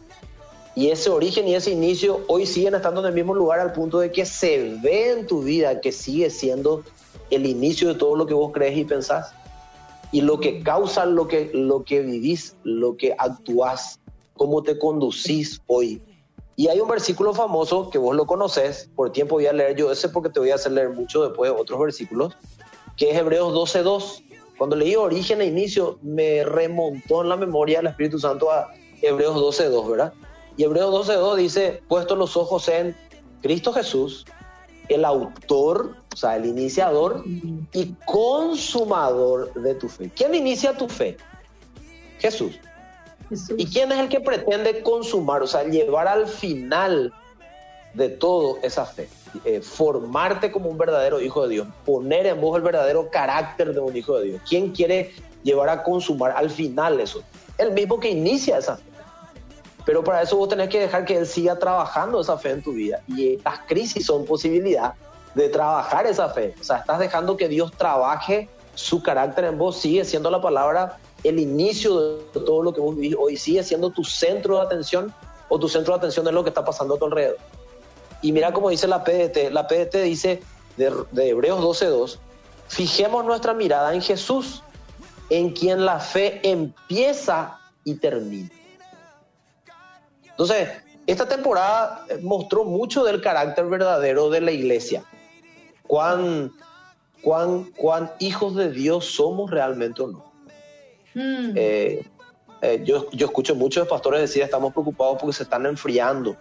Y 0.74 0.90
ese 0.90 1.10
origen 1.10 1.48
y 1.48 1.56
ese 1.56 1.72
inicio 1.72 2.20
hoy 2.28 2.46
siguen 2.46 2.74
estando 2.74 3.00
en 3.00 3.06
el 3.06 3.12
mismo 3.12 3.34
lugar 3.34 3.58
al 3.58 3.72
punto 3.72 3.98
de 3.98 4.12
que 4.12 4.24
se 4.24 4.76
ve 4.80 5.10
en 5.10 5.26
tu 5.26 5.42
vida 5.42 5.80
que 5.80 5.90
sigue 5.90 6.30
siendo 6.30 6.84
el 7.30 7.46
inicio 7.46 7.88
de 7.88 7.94
todo 7.96 8.14
lo 8.14 8.26
que 8.26 8.34
vos 8.34 8.52
crees 8.52 8.78
y 8.78 8.84
pensás 8.84 9.32
y 10.12 10.20
lo 10.20 10.40
que 10.40 10.62
causa 10.62 11.04
lo 11.04 11.28
que, 11.28 11.50
lo 11.52 11.84
que 11.84 12.00
vivís, 12.00 12.56
lo 12.62 12.96
que 12.96 13.14
actuás, 13.18 13.98
cómo 14.36 14.62
te 14.62 14.78
conducís 14.78 15.60
hoy. 15.66 16.00
Y 16.56 16.68
hay 16.68 16.80
un 16.80 16.88
versículo 16.88 17.34
famoso 17.34 17.90
que 17.90 17.98
vos 17.98 18.16
lo 18.16 18.26
conoces, 18.26 18.90
por 18.96 19.12
tiempo 19.12 19.36
voy 19.36 19.46
a 19.46 19.52
leer 19.52 19.76
yo 19.76 19.92
ese 19.92 20.08
porque 20.08 20.30
te 20.30 20.40
voy 20.40 20.50
a 20.50 20.56
hacer 20.56 20.72
leer 20.72 20.90
mucho 20.90 21.28
después 21.28 21.52
otros 21.56 21.78
versículos, 21.80 22.34
que 22.96 23.10
es 23.10 23.16
Hebreos 23.16 23.52
12.2. 23.52 24.24
Cuando 24.58 24.74
leí 24.74 24.96
origen 24.96 25.40
e 25.40 25.46
inicio, 25.46 25.98
me 26.02 26.44
remontó 26.44 27.22
en 27.22 27.28
la 27.28 27.36
memoria 27.36 27.78
el 27.78 27.86
Espíritu 27.86 28.18
Santo 28.18 28.50
a 28.50 28.74
Hebreos 29.00 29.36
12.2, 29.36 29.88
¿verdad? 29.88 30.12
Y 30.56 30.64
Hebreos 30.64 31.08
12.2 31.08 31.36
dice, 31.36 31.82
puesto 31.88 32.16
los 32.16 32.36
ojos 32.36 32.68
en 32.68 32.96
Cristo 33.40 33.72
Jesús, 33.72 34.26
el 34.88 35.04
autor, 35.04 35.94
o 36.12 36.16
sea, 36.16 36.36
el 36.36 36.46
iniciador 36.46 37.22
y 37.72 37.94
consumador 38.04 39.54
de 39.54 39.74
tu 39.76 39.88
fe. 39.88 40.10
¿Quién 40.14 40.34
inicia 40.34 40.76
tu 40.76 40.88
fe? 40.88 41.16
Jesús. 42.18 42.58
¿Y 43.56 43.66
quién 43.66 43.92
es 43.92 43.98
el 43.98 44.08
que 44.08 44.20
pretende 44.20 44.82
consumar, 44.82 45.42
o 45.42 45.46
sea, 45.46 45.62
llevar 45.62 46.08
al 46.08 46.26
final 46.26 47.12
de 47.94 48.08
todo 48.08 48.58
esa 48.62 48.86
fe? 48.86 49.08
Eh, 49.44 49.60
formarte 49.60 50.50
como 50.50 50.70
un 50.70 50.78
verdadero 50.78 51.20
hijo 51.20 51.42
de 51.46 51.54
Dios, 51.54 51.68
poner 51.84 52.26
en 52.26 52.40
vos 52.40 52.56
el 52.56 52.62
verdadero 52.62 53.10
carácter 53.10 53.74
de 53.74 53.80
un 53.80 53.96
hijo 53.96 54.18
de 54.18 54.26
Dios. 54.26 54.42
¿Quién 54.48 54.72
quiere 54.72 55.12
llevar 55.42 55.68
a 55.68 55.82
consumar 55.82 56.32
al 56.36 56.50
final 56.50 56.98
eso? 57.00 57.22
El 57.58 57.72
mismo 57.72 58.00
que 58.00 58.10
inicia 58.10 58.58
esa 58.58 58.76
fe. 58.76 58.84
Pero 59.84 60.04
para 60.04 60.22
eso 60.22 60.36
vos 60.36 60.48
tenés 60.48 60.68
que 60.68 60.80
dejar 60.80 61.04
que 61.04 61.16
Él 61.16 61.26
siga 61.26 61.58
trabajando 61.58 62.20
esa 62.20 62.36
fe 62.36 62.50
en 62.50 62.62
tu 62.62 62.72
vida. 62.72 63.00
Y 63.08 63.38
las 63.38 63.60
crisis 63.60 64.04
son 64.04 64.24
posibilidad 64.24 64.94
de 65.34 65.48
trabajar 65.48 66.06
esa 66.06 66.28
fe. 66.28 66.54
O 66.60 66.64
sea, 66.64 66.78
estás 66.78 66.98
dejando 66.98 67.36
que 67.36 67.48
Dios 67.48 67.72
trabaje 67.72 68.48
su 68.74 69.02
carácter 69.02 69.46
en 69.46 69.56
vos. 69.56 69.78
Sigue 69.78 70.04
siendo 70.04 70.30
la 70.30 70.42
palabra 70.42 70.98
el 71.24 71.38
inicio 71.38 72.18
de 72.18 72.22
todo 72.32 72.62
lo 72.62 72.72
que 72.72 72.80
vos 72.80 72.94
vivís 72.96 73.16
hoy. 73.18 73.36
Sigue 73.36 73.62
siendo 73.62 73.90
tu 73.90 74.04
centro 74.04 74.56
de 74.56 74.62
atención 74.62 75.14
o 75.48 75.58
tu 75.58 75.68
centro 75.68 75.94
de 75.94 75.98
atención 75.98 76.26
es 76.26 76.34
lo 76.34 76.44
que 76.44 76.50
está 76.50 76.64
pasando 76.64 76.94
a 76.94 76.98
tu 76.98 77.06
alrededor. 77.06 77.38
Y 78.22 78.32
mira 78.32 78.52
cómo 78.52 78.70
dice 78.70 78.88
la 78.88 79.04
PDT. 79.04 79.50
La 79.52 79.66
PDT 79.66 80.02
dice 80.02 80.42
de, 80.76 80.92
de 81.12 81.28
Hebreos 81.30 81.60
12.2, 81.60 82.18
fijemos 82.68 83.24
nuestra 83.24 83.54
mirada 83.54 83.94
en 83.94 84.02
Jesús, 84.02 84.62
en 85.30 85.50
quien 85.50 85.84
la 85.84 86.00
fe 86.00 86.40
empieza 86.42 87.58
y 87.84 87.94
termina. 87.94 88.50
Entonces, 90.30 90.68
esta 91.06 91.26
temporada 91.26 92.04
mostró 92.20 92.64
mucho 92.64 93.02
del 93.02 93.20
carácter 93.20 93.66
verdadero 93.66 94.30
de 94.30 94.40
la 94.40 94.52
iglesia. 94.52 95.02
Cuán, 95.86 96.52
cuán, 97.22 97.64
cuán 97.76 98.12
hijos 98.18 98.54
de 98.54 98.70
Dios 98.70 99.06
somos 99.06 99.50
realmente 99.50 100.02
o 100.02 100.08
no. 100.08 100.32
Mm. 101.14 101.52
Eh, 101.56 102.06
eh, 102.60 102.82
yo, 102.84 103.10
yo 103.10 103.26
escucho 103.26 103.54
muchos 103.54 103.88
pastores 103.88 104.20
decir 104.20 104.42
estamos 104.42 104.72
preocupados 104.72 105.18
porque 105.18 105.32
se 105.32 105.44
están 105.44 105.64
enfriando. 105.66 106.36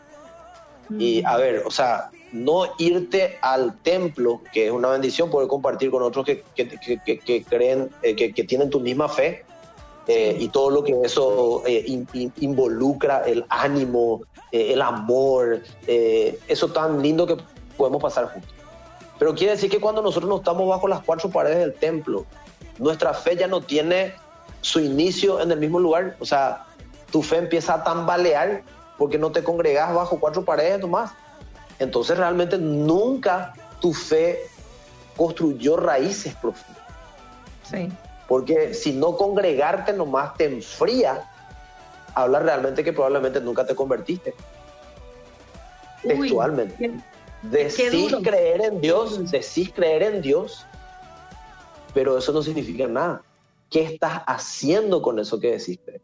Y 0.90 1.24
a 1.26 1.38
ver, 1.38 1.64
o 1.66 1.72
sea, 1.72 2.10
no 2.32 2.66
irte 2.78 3.38
al 3.42 3.78
templo, 3.80 4.42
que 4.54 4.68
es 4.68 4.72
una 4.72 4.90
bendición 4.90 5.30
poder 5.30 5.48
compartir 5.48 5.92
con 5.92 6.04
otros 6.04 6.26
que, 6.26 6.44
que, 6.56 7.44
creen, 7.44 7.90
eh, 8.02 8.16
que, 8.16 8.44
tienen 8.44 8.70
tu 8.70 8.80
misma 8.80 9.10
fe, 9.10 9.44
eh, 10.08 10.38
y 10.40 10.48
todo 10.50 10.70
lo 10.70 10.84
que 10.84 10.96
eso 11.04 11.64
eh, 11.66 11.84
in- 11.88 12.08
in- 12.14 12.34
involucra, 12.40 13.24
el 13.26 13.46
ánimo, 13.50 14.22
el 14.52 14.82
amor, 14.82 15.62
eso 15.86 16.70
tan 16.70 17.02
lindo 17.02 17.28
que 17.28 17.38
podemos 17.76 18.02
pasar 18.02 18.32
juntos. 18.32 18.54
Pero 19.20 19.34
quiere 19.36 19.54
decir 19.54 19.70
que 19.70 19.80
cuando 19.80 20.02
nosotros 20.02 20.30
no 20.30 20.38
estamos 20.38 20.68
bajo 20.68 20.88
las 20.88 21.02
cuatro 21.02 21.30
paredes 21.30 21.60
del 21.60 21.74
templo, 21.74 22.26
nuestra 22.78 23.14
fe 23.14 23.36
ya 23.36 23.48
no 23.48 23.62
tiene 23.62 24.14
su 24.62 24.80
inicio 24.80 25.42
en 25.42 25.52
el 25.52 25.60
mismo 25.60 25.80
lugar. 25.80 26.16
O 26.20 26.26
sea, 26.26 26.66
tu 27.12 27.24
fe 27.24 27.38
empieza 27.38 27.76
a 27.76 27.84
tambalear 27.84 28.64
porque 28.98 29.18
no 29.18 29.32
te 29.32 29.44
congregas 29.44 29.94
bajo 29.94 30.20
cuatro 30.20 30.44
paredes 30.44 30.80
nomás. 30.80 31.12
Entonces 31.80 32.18
realmente 32.18 32.58
nunca 32.58 33.54
tu 33.80 33.94
fe 33.94 34.40
construyó 35.16 35.78
raíces 35.78 36.34
profundas. 36.36 36.84
Sí. 37.64 37.92
Porque 38.28 38.74
si 38.74 38.94
no 38.94 39.16
congregarte 39.16 39.94
nomás 39.94 40.34
te 40.36 40.46
enfría, 40.46 41.30
habla 42.14 42.40
realmente 42.40 42.84
que 42.84 42.92
probablemente 42.94 43.40
nunca 43.40 43.66
te 43.66 43.76
convertiste. 43.76 44.34
Uy, 46.04 46.10
Textualmente. 46.20 46.76
qué- 46.76 46.94
Decís 47.44 48.16
creer 48.24 48.62
en 48.62 48.82
Dios, 48.82 49.30
decís 49.32 49.72
creer 49.74 50.02
en 50.02 50.22
Dios, 50.22 50.66
pero 51.94 52.18
eso 52.18 52.32
no 52.34 52.42
significa 52.42 52.88
nada. 52.88 53.22
¿Qué 53.70 53.84
estás 53.84 54.24
haciendo 54.26 55.02
con 55.02 55.20
eso 55.20 55.40
que 55.40 55.52
decís 55.52 55.78
creer? 55.86 56.02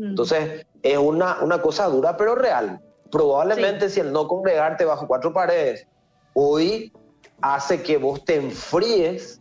Entonces, 0.00 0.66
es 0.82 0.98
una, 0.98 1.38
una 1.42 1.60
cosa 1.60 1.86
dura, 1.86 2.16
pero 2.16 2.34
real. 2.34 2.80
Probablemente 3.10 3.88
si 3.88 4.00
el 4.00 4.12
no 4.12 4.28
congregarte 4.28 4.84
bajo 4.84 5.06
cuatro 5.06 5.32
paredes 5.32 5.86
hoy 6.34 6.92
hace 7.40 7.82
que 7.82 7.96
vos 7.96 8.24
te 8.24 8.36
enfríes 8.36 9.40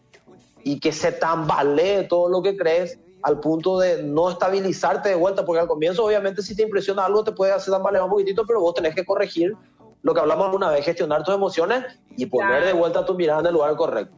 y 0.64 0.80
que 0.80 0.92
se 0.92 1.12
tambalee 1.12 2.04
todo 2.04 2.30
lo 2.30 2.42
que 2.42 2.58
crees 2.58 3.00
al 3.24 3.40
punto 3.40 3.80
de 3.80 4.04
no 4.04 4.30
estabilizarte 4.30 5.10
de 5.10 5.16
vuelta, 5.16 5.46
porque 5.46 5.60
al 5.60 5.68
comienzo 5.68 6.06
obviamente 6.06 6.42
si 6.42 6.56
te 6.56 6.64
impresiona 6.64 7.06
algo 7.06 7.24
te 7.24 7.32
puede 7.32 7.52
hacer 7.52 7.74
tambalear 7.74 8.04
un 8.04 8.10
poquitito, 8.10 8.46
pero 8.46 8.62
vos 8.62 8.74
tenés 8.74 8.96
que 8.96 9.06
corregir 9.06 9.56
lo 10.02 10.14
que 10.14 10.20
hablamos 10.20 10.46
alguna 10.46 10.70
vez, 10.70 10.86
gestionar 10.86 11.24
tus 11.24 11.34
emociones 11.34 11.84
y 12.16 12.26
poner 12.28 12.66
de 12.66 12.74
vuelta 12.74 13.06
tu 13.06 13.16
mirada 13.16 13.42
en 13.42 13.48
el 13.48 13.54
lugar 13.54 13.76
correcto. 13.76 14.16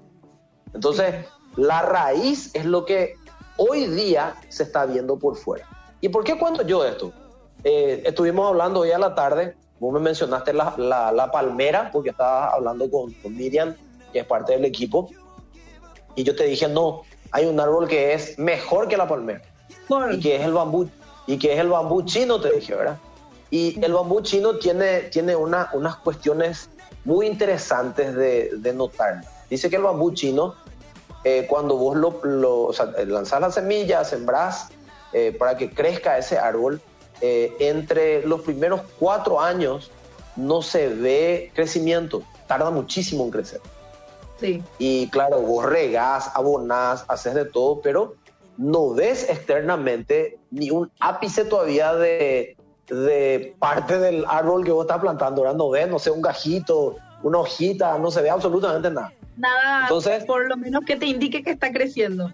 Entonces, 0.74 1.26
la 1.56 1.82
raíz 1.82 2.54
es 2.54 2.66
lo 2.66 2.86
que 2.86 3.16
hoy 3.58 3.88
día 3.88 4.36
se 4.50 4.64
está 4.64 4.86
viendo 4.86 5.18
por 5.18 5.36
fuera. 5.36 5.68
¿Y 6.02 6.10
por 6.10 6.24
qué 6.24 6.38
cuento 6.38 6.64
yo 6.64 6.86
esto? 6.86 7.12
Eh, 7.64 8.04
estuvimos 8.06 8.48
hablando 8.48 8.82
hoy 8.82 8.92
a 8.92 8.98
la 8.98 9.14
tarde, 9.16 9.56
vos 9.80 9.94
me 9.94 10.00
mencionaste 10.00 10.54
la, 10.54 10.74
la- 10.78 11.12
la 11.12 11.32
palmera, 11.32 11.90
porque 11.92 12.10
estaba 12.10 12.50
hablando 12.50 12.90
con, 12.90 13.12
con 13.16 13.36
Miriam, 13.36 13.76
que 14.14 14.20
es 14.20 14.26
parte 14.26 14.54
del 14.54 14.66
equipo, 14.66 15.10
y 16.16 16.24
yo 16.24 16.36
te 16.36 16.46
dije, 16.46 16.68
no, 16.68 17.02
hay 17.32 17.46
un 17.46 17.60
árbol 17.60 17.88
que 17.88 18.14
es 18.14 18.38
mejor 18.40 18.88
que 18.88 18.98
la 18.98 19.08
palmera, 19.08 19.42
y 20.14 20.20
que 20.20 20.36
es 20.38 20.42
el 20.44 20.54
bambú, 20.54 20.90
y 21.28 21.38
que 21.38 21.54
es 21.54 21.60
el 21.60 21.68
bambú 21.70 22.02
chino, 22.04 22.40
te 22.40 22.52
dije, 22.52 22.76
¿verdad? 22.76 22.98
Y 23.52 23.84
el 23.84 23.94
bambú 23.94 24.22
chino 24.22 24.58
tiene, 24.58 25.02
tiene 25.04 25.36
una- 25.36 25.70
unas 25.74 25.98
cuestiones 25.98 26.70
muy 27.04 27.28
interesantes 27.28 28.16
de, 28.16 28.52
de 28.58 28.74
notar. 28.74 29.22
Dice 29.50 29.70
que 29.70 29.76
el 29.78 29.84
bambú 29.84 30.12
chino, 30.14 30.56
eh, 31.24 31.46
cuando 31.50 31.76
vos 31.76 31.98
lo, 31.98 32.20
lo- 32.24 32.64
o 32.66 32.74
sea, 32.74 32.86
lanzás 33.08 33.42
la 33.42 33.52
semilla, 33.52 34.04
sembrás 34.06 34.70
eh, 35.14 35.36
para 35.38 35.58
que 35.58 35.70
crezca 35.70 36.18
ese 36.18 36.38
árbol, 36.38 36.82
eh, 37.22 37.54
entre 37.60 38.26
los 38.26 38.42
primeros 38.42 38.82
cuatro 39.00 39.42
años 39.42 39.92
no 40.36 40.62
se 40.62 40.88
ve 40.90 41.52
crecimiento, 41.54 42.24
tarda 42.48 42.70
muchísimo 42.70 43.24
en 43.26 43.32
crecer. 43.32 43.60
sí. 44.40 44.64
Y 44.78 45.10
claro, 45.10 45.42
vos 45.42 45.66
regás, 45.66 46.32
abonás, 46.34 47.04
haces 47.10 47.34
de 47.34 47.46
todo, 47.46 47.82
pero 47.82 48.16
no 48.58 48.94
ves 48.94 49.30
externamente 49.30 50.38
ni 50.52 50.70
un 50.72 50.90
ápice 51.00 51.46
todavía 51.46 51.94
de, 51.96 52.56
de 52.88 53.56
parte 53.60 54.00
del 54.00 54.26
árbol 54.28 54.64
que 54.64 54.72
vos 54.72 54.86
estás 54.86 55.00
plantando. 55.02 55.42
¿verdad? 55.42 55.58
No 55.58 55.70
ves, 55.70 55.88
no 55.90 56.00
sé, 56.00 56.12
un 56.12 56.22
gajito, 56.22 56.96
una 57.24 57.40
hojita, 57.40 57.98
no 57.98 58.12
se 58.12 58.22
ve 58.22 58.30
absolutamente 58.30 58.90
nada. 58.92 59.12
Nada, 59.38 59.84
Entonces- 59.84 60.24
por 60.26 60.48
lo 60.48 60.58
menos 60.58 60.84
que 60.86 60.96
te 60.98 61.06
indique 61.06 61.44
que 61.44 61.52
está 61.52 61.72
creciendo. 61.72 62.32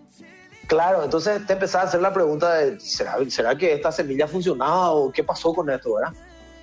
Claro, 0.68 1.04
entonces 1.04 1.46
te 1.46 1.54
empezás 1.54 1.76
a 1.76 1.88
hacer 1.88 2.02
la 2.02 2.14
pregunta 2.14 2.56
de, 2.56 2.80
¿será, 2.80 3.18
¿será 3.30 3.56
que 3.56 3.74
esta 3.74 3.92
semilla 3.92 4.28
funcionaba 4.28 4.92
o 4.92 5.12
qué 5.12 5.24
pasó 5.24 5.54
con 5.54 5.70
esto, 5.70 5.96
verdad? 5.96 6.14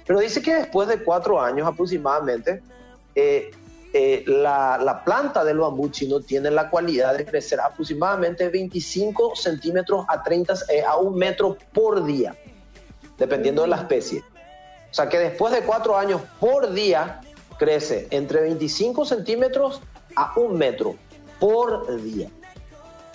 Pero 0.06 0.18
dice 0.18 0.42
que 0.42 0.54
después 0.54 0.88
de 0.88 1.02
cuatro 1.04 1.40
años 1.40 1.66
aproximadamente, 1.68 2.62
eh, 3.14 3.50
eh, 3.94 4.24
la, 4.26 4.78
la 4.78 5.04
planta 5.04 5.44
del 5.44 5.58
bambú 5.58 5.90
chino 5.90 6.20
tiene 6.20 6.50
la 6.50 6.70
cualidad 6.70 7.16
de 7.16 7.24
crecer 7.24 7.60
aproximadamente 7.60 8.48
25 8.48 9.36
centímetros 9.36 10.04
a 10.08 10.22
30, 10.22 10.54
eh, 10.70 10.82
a 10.82 10.96
un 10.96 11.14
metro 11.14 11.56
por 11.72 12.04
día, 12.04 12.34
dependiendo 13.18 13.62
de 13.62 13.68
la 13.68 13.76
especie. 13.76 14.20
O 14.90 14.94
sea 14.94 15.08
que 15.08 15.18
después 15.18 15.52
de 15.52 15.60
cuatro 15.62 15.96
años 15.96 16.20
por 16.40 16.72
día, 16.72 17.20
crece 17.58 18.08
entre 18.10 18.40
25 18.40 19.04
centímetros 19.04 19.80
a 20.16 20.32
un 20.36 20.58
metro 20.58 20.96
por 21.38 22.02
día. 22.02 22.28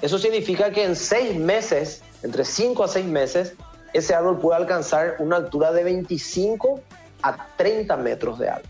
Eso 0.01 0.19
significa 0.19 0.71
que 0.71 0.83
en 0.83 0.95
seis 0.95 1.37
meses, 1.39 2.01
entre 2.23 2.45
5 2.45 2.83
a 2.83 2.87
6 2.87 3.05
meses, 3.05 3.53
ese 3.93 4.13
árbol 4.13 4.39
puede 4.39 4.57
alcanzar 4.57 5.15
una 5.19 5.37
altura 5.37 5.71
de 5.71 5.83
25 5.83 6.79
a 7.23 7.47
30 7.57 7.97
metros 7.97 8.37
de 8.37 8.49
alto. 8.49 8.69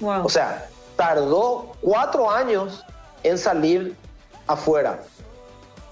Wow. 0.00 0.24
O 0.24 0.28
sea, 0.28 0.66
tardó 0.96 1.72
cuatro 1.82 2.30
años 2.30 2.84
en 3.22 3.36
salir 3.36 3.94
afuera. 4.46 5.02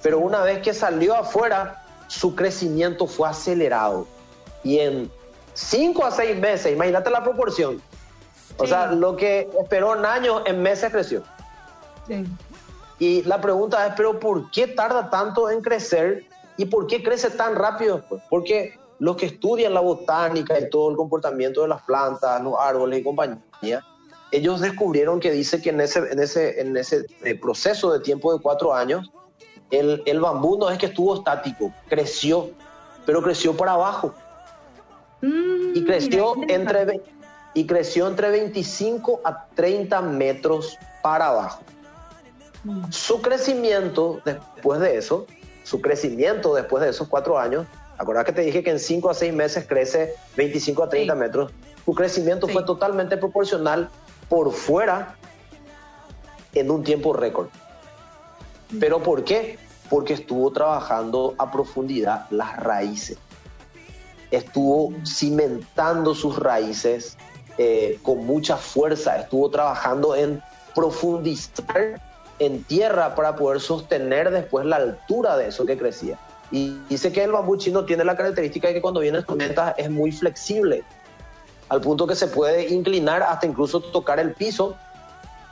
Pero 0.03 0.19
una 0.19 0.43
vez 0.43 0.63
que 0.63 0.73
salió 0.73 1.15
afuera, 1.15 1.85
su 2.07 2.35
crecimiento 2.35 3.07
fue 3.07 3.29
acelerado. 3.29 4.07
Y 4.65 4.79
en 4.79 5.11
5 5.55 6.05
a 6.07 6.11
6 6.11 6.39
meses, 6.39 6.73
imagínate 6.73 7.11
la 7.11 7.23
proporción. 7.23 7.83
O 8.57 8.65
Sí. 8.65 8.71
sea, 8.71 8.87
lo 8.93 9.15
que 9.17 9.49
esperó 9.61 9.95
en 9.97 10.07
años, 10.07 10.43
en 10.47 10.63
meses 10.63 10.91
creció. 10.91 11.23
sí. 12.07 12.25
Y 12.99 13.23
la 13.23 13.41
pregunta 13.41 13.87
es, 13.87 13.95
pero 13.97 14.19
¿por 14.19 14.51
qué 14.51 14.67
tarda 14.67 15.09
tanto 15.11 15.51
en 15.51 15.61
crecer 15.61 16.25
y 16.57 16.65
por 16.65 16.87
qué 16.87 17.03
crece 17.03 17.31
tan 17.31 17.55
rápido 17.55 17.97
después? 17.97 18.23
Porque 18.29 18.75
los 18.99 19.17
que 19.17 19.27
estudian 19.27 19.75
la 19.75 19.81
botánica 19.81 20.59
y 20.59 20.69
todo 20.69 20.91
el 20.91 20.97
comportamiento 20.97 21.63
de 21.63 21.69
las 21.69 21.83
plantas, 21.83 22.43
los 22.43 22.55
árboles 22.59 23.01
y 23.01 23.05
compañía, 23.05 23.85
ellos 24.33 24.61
descubrieron 24.61 25.21
que 25.21 25.31
dice 25.31 25.63
que 25.63 25.71
en 25.71 25.81
ese, 25.81 26.01
en 26.11 26.19
ese, 26.19 26.61
en 26.61 26.77
ese 26.77 27.07
eh, 27.25 27.35
proceso 27.35 27.93
de 27.93 28.01
tiempo 28.01 28.33
de 28.35 28.41
cuatro 28.41 28.75
años, 28.75 29.11
el, 29.71 30.03
el 30.07 30.21
bambú 30.21 30.59
no 30.59 30.71
es 30.71 30.79
que 30.79 30.87
estuvo 30.87 31.15
estático, 31.15 31.73
creció, 31.89 32.51
pero 33.07 33.23
creció 33.23 33.57
para 33.57 33.73
abajo 33.73 34.15
Mm, 35.21 35.77
y 35.77 35.85
creció 35.85 36.35
entre, 36.49 37.01
y 37.55 37.67
creció 37.67 38.07
entre 38.07 38.31
25 38.31 39.21
a 39.25 39.47
30 39.55 40.01
metros 40.03 40.79
para 41.03 41.29
abajo. 41.29 41.63
Su 42.91 43.21
crecimiento 43.23 44.21
después 44.25 44.81
de 44.81 44.97
eso, 44.97 45.27
su 45.65 45.81
crecimiento 45.81 46.55
después 46.55 46.83
de 46.83 46.91
esos 46.91 47.09
cuatro 47.09 47.39
años, 47.39 47.67
¿acordás 47.97 48.25
que 48.25 48.33
te 48.33 48.43
dije 48.43 48.63
que 48.63 48.71
en 48.71 48.79
5 48.79 49.11
a 49.11 49.15
6 49.15 49.33
meses 49.33 49.67
crece 49.67 50.15
25 50.37 50.83
a 50.85 50.89
30 50.89 51.13
Sí. 51.15 51.19
metros? 51.19 51.53
Su 51.85 51.95
crecimiento 51.95 52.47
Sí. 52.47 52.53
fue 52.53 52.65
totalmente 52.65 53.17
proporcional 53.17 53.89
por 54.29 54.53
fuera 54.53 55.15
en 56.55 56.71
un 56.71 56.83
tiempo 56.83 57.13
récord. 57.13 57.49
¿Pero 58.81 59.03
por 59.03 59.25
qué? 59.25 59.59
Porque 59.89 60.13
estuvo 60.15 60.51
trabajando 60.53 61.35
a 61.39 61.51
profundidad 61.51 62.27
las 62.31 62.57
raíces. 62.57 63.17
Estuvo 64.31 64.93
cimentando 65.07 66.15
sus 66.15 66.39
raíces 66.39 67.17
eh, 67.57 67.99
con 68.03 68.25
mucha 68.27 68.57
fuerza, 68.57 69.17
estuvo 69.19 69.51
trabajando 69.51 70.15
en 70.15 70.43
profundizar 70.75 72.01
en 72.39 72.65
tierra 72.65 73.15
para 73.15 73.37
poder 73.37 73.61
sostener 73.61 74.31
después 74.31 74.67
la 74.67 74.77
altura 74.77 75.37
de 75.37 75.49
eso 75.49 75.67
que 75.67 75.77
crecía. 75.77 76.19
Y 76.51 76.79
dice 76.89 77.13
que 77.13 77.25
el 77.25 77.33
bambú 77.33 77.57
chino 77.57 77.85
tiene 77.85 78.05
la 78.05 78.17
característica 78.17 78.69
de 78.69 78.75
que 78.75 78.81
cuando 78.81 79.01
viene 79.01 79.23
tormenta 79.23 79.75
es 79.77 79.91
muy 79.91 80.13
flexible. 80.13 80.85
al 81.69 81.83
punto 81.83 82.07
que 82.07 82.15
se 82.15 82.29
puede 82.29 82.73
inclinar 82.73 83.23
hasta 83.23 83.47
incluso 83.47 83.81
tocar 83.81 84.19
el 84.19 84.33
piso, 84.33 84.75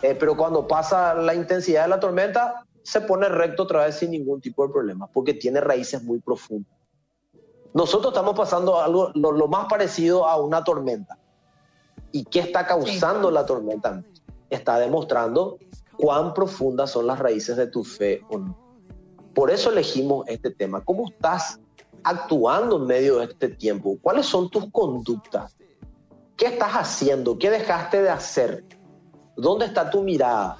eh, 0.00 0.16
pero 0.18 0.34
cuando 0.34 0.66
pasa 0.66 1.12
la 1.12 1.34
intensidad 1.34 1.82
de 1.82 1.88
la 1.88 2.00
tormenta, 2.00 2.64
se 2.82 3.02
pone 3.02 3.28
recto 3.28 3.64
otra 3.64 3.84
vez 3.84 3.96
sin 3.96 4.12
ningún 4.12 4.40
tipo 4.40 4.66
de 4.66 4.72
problema, 4.72 5.08
porque 5.08 5.34
tiene 5.34 5.60
raíces 5.60 6.02
muy 6.02 6.20
profundas. 6.20 6.72
Nosotros 7.74 8.14
estamos 8.14 8.34
pasando 8.34 8.80
algo 8.80 9.10
lo, 9.14 9.48
más 9.48 9.66
parecido 9.66 10.26
a 10.26 10.36
una 10.36 10.64
tormenta. 10.64 11.18
¿Y 12.12 12.24
qué 12.24 12.40
está 12.40 12.66
causando 12.66 13.30
la 13.30 13.44
tormenta? 13.44 14.02
Está 14.48 14.78
demostrando 14.78 15.58
cuán 15.98 16.34
profundas 16.34 16.90
son 16.90 17.06
las 17.06 17.18
raíces 17.18 17.56
de 17.56 17.66
tu 17.66 17.84
fe 17.84 18.22
o 18.28 18.38
no. 18.38 18.58
Por 19.34 19.50
eso 19.50 19.70
elegimos 19.70 20.26
este 20.28 20.50
tema. 20.50 20.82
¿Cómo 20.84 21.08
estás 21.08 21.60
actuando 22.04 22.76
en 22.76 22.86
medio 22.86 23.18
de 23.18 23.26
este 23.26 23.48
tiempo? 23.48 23.98
¿Cuáles 24.00 24.26
son 24.26 24.48
tus 24.48 24.70
conductas? 24.70 25.56
¿Qué 26.36 26.46
estás 26.46 26.72
haciendo? 26.72 27.38
¿Qué 27.38 27.50
dejaste 27.50 28.02
de 28.02 28.10
hacer? 28.10 28.64
¿Dónde 29.36 29.66
está 29.66 29.90
tu 29.90 30.02
mirada? 30.02 30.58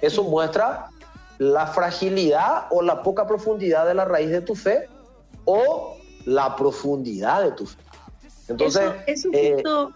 Eso 0.00 0.24
muestra 0.24 0.90
la 1.38 1.66
fragilidad 1.66 2.66
o 2.70 2.82
la 2.82 3.02
poca 3.02 3.26
profundidad 3.26 3.86
de 3.86 3.94
la 3.94 4.04
raíz 4.04 4.30
de 4.30 4.42
tu 4.42 4.54
fe 4.54 4.88
o 5.44 5.96
la 6.26 6.54
profundidad 6.56 7.42
de 7.42 7.52
tu 7.52 7.66
fe. 7.66 7.78
Entonces, 8.48 8.92
eso, 9.06 9.28
eh, 9.32 9.54
justo, 9.54 9.92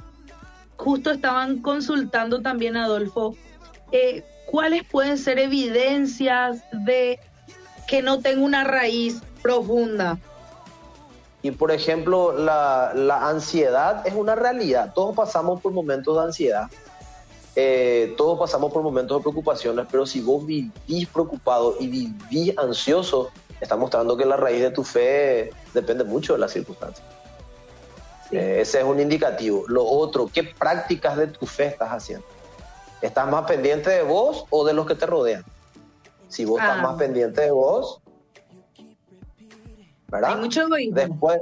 justo, 0.77 1.11
estaban 1.11 1.61
consultando 1.61 2.41
también, 2.41 2.77
Adolfo, 2.77 3.35
eh, 3.93 4.25
cuáles 4.47 4.85
pueden 4.85 5.19
ser 5.19 5.39
evidencias 5.39 6.63
de 6.73 7.19
que 7.87 8.03
no 8.03 8.21
tengo 8.21 8.45
una 8.45 8.65
raíz 8.65 9.21
profunda. 9.43 10.19
Y 11.43 11.51
por 11.51 11.71
ejemplo, 11.71 12.33
la, 12.33 12.93
la 12.95 13.29
ansiedad 13.29 14.07
es 14.07 14.15
una 14.15 14.35
realidad. 14.35 14.93
Todos 14.95 15.15
pasamos 15.15 15.61
por 15.61 15.73
momentos 15.73 16.17
de 16.17 16.25
ansiedad. 16.25 16.71
Eh, 17.57 18.15
todos 18.17 18.39
pasamos 18.39 18.73
por 18.73 18.83
momentos 18.83 19.19
de 19.19 19.23
preocupaciones, 19.23 19.87
pero 19.91 20.07
si 20.07 20.21
vos 20.21 20.45
vivís 20.45 21.07
preocupado 21.07 21.77
y 21.79 21.87
vivís 21.87 22.57
ansioso, 22.59 23.31
está 23.61 23.77
mostrando 23.77 24.17
que 24.17 24.25
la 24.25 24.37
raíz 24.37 24.61
de 24.61 24.71
tu 24.71 24.83
fe 24.83 25.51
depende 25.73 26.03
mucho 26.03 26.33
de 26.33 26.41
las 26.41 26.53
circunstancias. 26.53 27.07
Eh, 28.33 28.59
ese 28.61 28.79
es 28.79 28.85
un 28.85 28.99
indicativo. 28.99 29.65
Lo 29.69 29.85
otro, 29.85 30.29
¿qué 30.33 30.43
prácticas 30.43 31.17
de 31.17 31.29
tu 31.29 31.47
fe 31.47 31.67
estás 31.67 31.91
haciendo? 31.91 32.27
¿Estás 33.05 33.31
más 33.31 33.45
pendiente 33.45 33.91
de 33.91 34.03
vos 34.03 34.47
o 34.49 34.65
de 34.65 34.73
los 34.73 34.87
que 34.87 34.95
te 34.95 35.05
rodean? 35.05 35.45
Si 36.29 36.47
vos 36.47 36.59
estás 36.59 36.79
ah. 36.79 36.83
más 36.83 36.97
pendiente 36.97 37.43
de 37.43 37.51
vos, 37.51 38.01
¿verdad? 40.09 40.31
Hay 40.31 40.41
mucho 40.41 40.67
Después, 40.91 41.39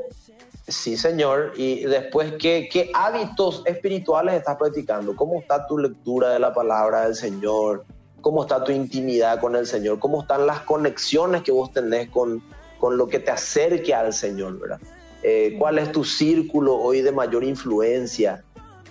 sí, 0.66 0.96
señor. 0.96 1.52
Y 1.54 1.84
después, 1.84 2.32
¿qué, 2.40 2.68
¿qué 2.68 2.90
hábitos 2.92 3.62
espirituales 3.64 4.34
estás 4.34 4.56
practicando? 4.56 5.14
¿Cómo 5.14 5.38
está 5.38 5.64
tu 5.68 5.78
lectura 5.78 6.30
de 6.30 6.40
la 6.40 6.52
palabra 6.52 7.02
del 7.02 7.14
Señor? 7.14 7.84
¿Cómo 8.22 8.42
está 8.42 8.64
tu 8.64 8.72
intimidad 8.72 9.40
con 9.40 9.54
el 9.54 9.68
Señor? 9.68 10.00
¿Cómo 10.00 10.22
están 10.22 10.48
las 10.48 10.62
conexiones 10.62 11.42
que 11.42 11.52
vos 11.52 11.72
tenés 11.72 12.10
con, 12.10 12.42
con 12.80 12.96
lo 12.96 13.06
que 13.06 13.20
te 13.20 13.30
acerque 13.30 13.94
al 13.94 14.12
Señor, 14.12 14.58
¿verdad? 14.58 14.80
Eh, 15.22 15.54
¿Cuál 15.60 15.78
es 15.78 15.92
tu 15.92 16.02
círculo 16.02 16.74
hoy 16.74 17.02
de 17.02 17.12
mayor 17.12 17.44
influencia? 17.44 18.42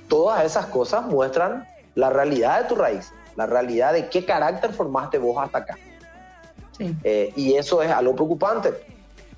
Todas 0.08 0.46
esas 0.46 0.68
cosas 0.68 1.06
muestran 1.08 1.68
la 1.96 2.10
realidad 2.10 2.62
de 2.62 2.70
tu 2.70 2.76
raíz, 2.76 3.12
la 3.36 3.46
realidad 3.46 3.94
de 3.94 4.10
qué 4.10 4.26
carácter 4.26 4.74
formaste 4.74 5.18
vos 5.18 5.38
hasta 5.38 5.60
acá. 5.60 5.78
Eh, 7.04 7.32
y 7.36 7.54
eso 7.54 7.82
es 7.82 7.92
algo 7.92 8.16
preocupante. 8.16 8.74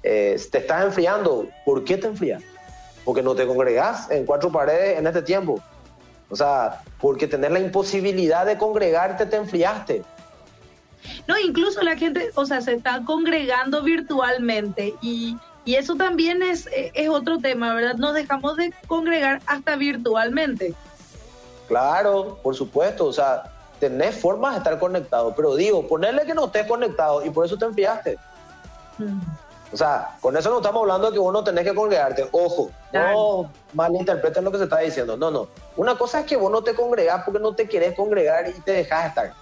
Eh, 0.01 0.39
te 0.51 0.59
estás 0.59 0.85
enfriando. 0.85 1.47
¿Por 1.65 1.83
qué 1.83 1.97
te 1.97 2.07
enfrías? 2.07 2.43
Porque 3.03 3.21
no 3.21 3.35
te 3.35 3.45
congregas 3.45 4.09
en 4.11 4.25
cuatro 4.25 4.51
paredes 4.51 4.97
en 4.97 5.07
este 5.07 5.21
tiempo. 5.21 5.61
O 6.29 6.35
sea, 6.35 6.81
porque 6.99 7.27
tener 7.27 7.51
la 7.51 7.59
imposibilidad 7.59 8.45
de 8.45 8.57
congregarte 8.57 9.25
te 9.25 9.35
enfriaste. 9.35 10.03
No, 11.27 11.37
incluso 11.37 11.81
la 11.81 11.97
gente, 11.97 12.29
o 12.35 12.45
sea, 12.45 12.61
se 12.61 12.73
está 12.75 13.03
congregando 13.05 13.83
virtualmente 13.83 14.93
y, 15.01 15.37
y 15.65 15.75
eso 15.75 15.95
también 15.95 16.41
es, 16.41 16.69
es 16.71 17.09
otro 17.09 17.39
tema, 17.39 17.73
¿verdad? 17.73 17.95
Nos 17.95 18.13
dejamos 18.13 18.55
de 18.55 18.73
congregar 18.87 19.41
hasta 19.45 19.75
virtualmente. 19.75 20.73
Claro, 21.67 22.37
por 22.43 22.55
supuesto, 22.55 23.05
o 23.05 23.13
sea, 23.13 23.43
tenés 23.79 24.15
formas 24.15 24.53
de 24.53 24.57
estar 24.59 24.79
conectado, 24.79 25.33
pero 25.35 25.55
digo, 25.55 25.87
ponerle 25.87 26.25
que 26.25 26.33
no 26.33 26.45
estés 26.45 26.67
conectado 26.67 27.25
y 27.25 27.29
por 27.29 27.45
eso 27.45 27.57
te 27.57 27.65
enfriaste. 27.65 28.17
Mm. 28.97 29.19
O 29.73 29.77
sea, 29.77 30.17
con 30.21 30.37
eso 30.37 30.51
no 30.51 30.57
estamos 30.57 30.81
hablando 30.81 31.07
de 31.07 31.13
que 31.13 31.19
vos 31.19 31.33
no 31.33 31.43
tenés 31.43 31.63
que 31.63 31.73
congregarte. 31.73 32.29
Ojo, 32.31 32.69
no 32.91 33.49
malinterpreten 33.73 34.43
lo 34.43 34.51
que 34.51 34.59
se 34.59 34.65
está 34.65 34.77
diciendo. 34.77 35.17
No, 35.17 35.31
no. 35.31 35.47
Una 35.75 35.97
cosa 35.97 36.19
es 36.19 36.25
que 36.27 36.37
vos 36.37 36.51
no 36.51 36.63
te 36.63 36.75
congregás 36.75 37.23
porque 37.25 37.39
no 37.39 37.55
te 37.55 37.67
querés 37.67 37.95
congregar 37.95 38.47
y 38.47 38.59
te 38.61 38.71
dejas 38.71 39.07
estar. 39.07 39.33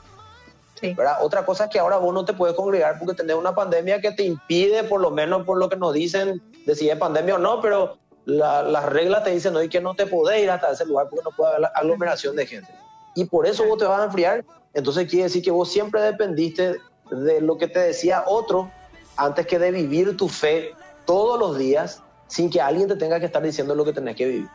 Sí. 0.80 0.96
Otra 1.20 1.46
cosa 1.46 1.66
es 1.66 1.70
que 1.70 1.80
ahora 1.80 1.98
vos 1.98 2.14
no 2.14 2.24
te 2.24 2.32
puedes 2.32 2.56
congregar 2.56 2.98
porque 2.98 3.14
tenés 3.14 3.36
una 3.36 3.54
pandemia 3.54 4.00
que 4.00 4.12
te 4.12 4.24
impide, 4.24 4.86
por 4.86 5.02
lo 5.02 5.12
menos 5.12 5.46
por 5.46 5.58
lo 5.58 5.68
que 5.68 5.76
nos 5.76 5.94
dicen, 5.94 6.42
de 6.66 6.76
si 6.76 6.90
es 6.90 6.98
pandemia 6.98 7.36
o 7.36 7.38
no, 7.38 7.60
pero 7.60 7.98
las 8.26 8.86
reglas 8.86 9.24
te 9.24 9.32
dicen 9.32 9.56
que 9.70 9.82
no 9.82 9.96
te 9.96 10.06
podés 10.06 10.44
ir 10.44 10.52
hasta 10.52 10.72
ese 10.72 10.86
lugar 10.86 11.08
porque 11.10 11.24
no 11.24 11.36
puede 11.36 11.56
haber 11.56 11.72
aglomeración 11.74 12.36
de 12.36 12.46
gente 12.46 12.82
y 13.16 13.26
por 13.26 13.46
eso 13.46 13.66
vos 13.68 13.78
te 13.78 13.86
vas 13.86 14.02
a 14.02 14.06
enfriar, 14.06 14.46
entonces 14.74 15.10
quiere 15.10 15.24
decir 15.24 15.44
que 15.44 15.52
vos 15.52 15.72
siempre 15.72 16.02
dependiste 16.02 16.78
de 17.10 17.42
lo 17.42 17.58
que 17.58 17.68
te 17.68 17.80
decía 17.80 18.24
otro 18.26 18.72
antes 19.18 19.46
que 19.48 19.60
de 19.60 19.72
vivir 19.72 20.16
tu 20.16 20.30
fe 20.30 20.74
todos 21.06 21.38
los 21.38 21.58
días 21.58 22.02
sin 22.28 22.50
que 22.50 22.62
alguien 22.62 22.88
te 22.88 22.96
tenga 22.96 23.20
que 23.20 23.26
estar 23.26 23.42
diciendo 23.42 23.76
lo 23.76 23.84
que 23.84 23.92
tenés 23.92 24.16
que 24.16 24.26
vivir. 24.26 24.48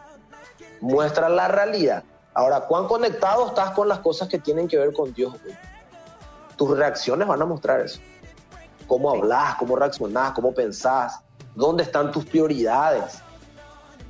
Muestra 0.81 1.29
la 1.29 1.48
realidad. 1.48 2.02
Ahora, 2.33 2.62
¿cuán 2.62 2.87
conectado 2.87 3.48
estás 3.48 3.72
con 3.72 3.88
las 3.88 3.98
cosas 3.98 4.29
que 4.29 4.38
tienen 4.38 4.66
que 4.68 4.79
ver 4.79 4.92
con 4.92 5.12
Dios? 5.12 5.35
Tus 6.57 6.76
reacciones 6.76 7.29
van 7.29 7.42
a 7.42 7.44
mostrar 7.44 7.81
eso. 7.81 8.00
Cómo 8.87 9.11
hablas, 9.11 9.57
cómo 9.57 9.76
reaccionás, 9.76 10.33
cómo 10.33 10.55
pensás, 10.55 11.20
dónde 11.55 11.83
están 11.83 12.11
tus 12.11 12.24
prioridades. 12.24 13.18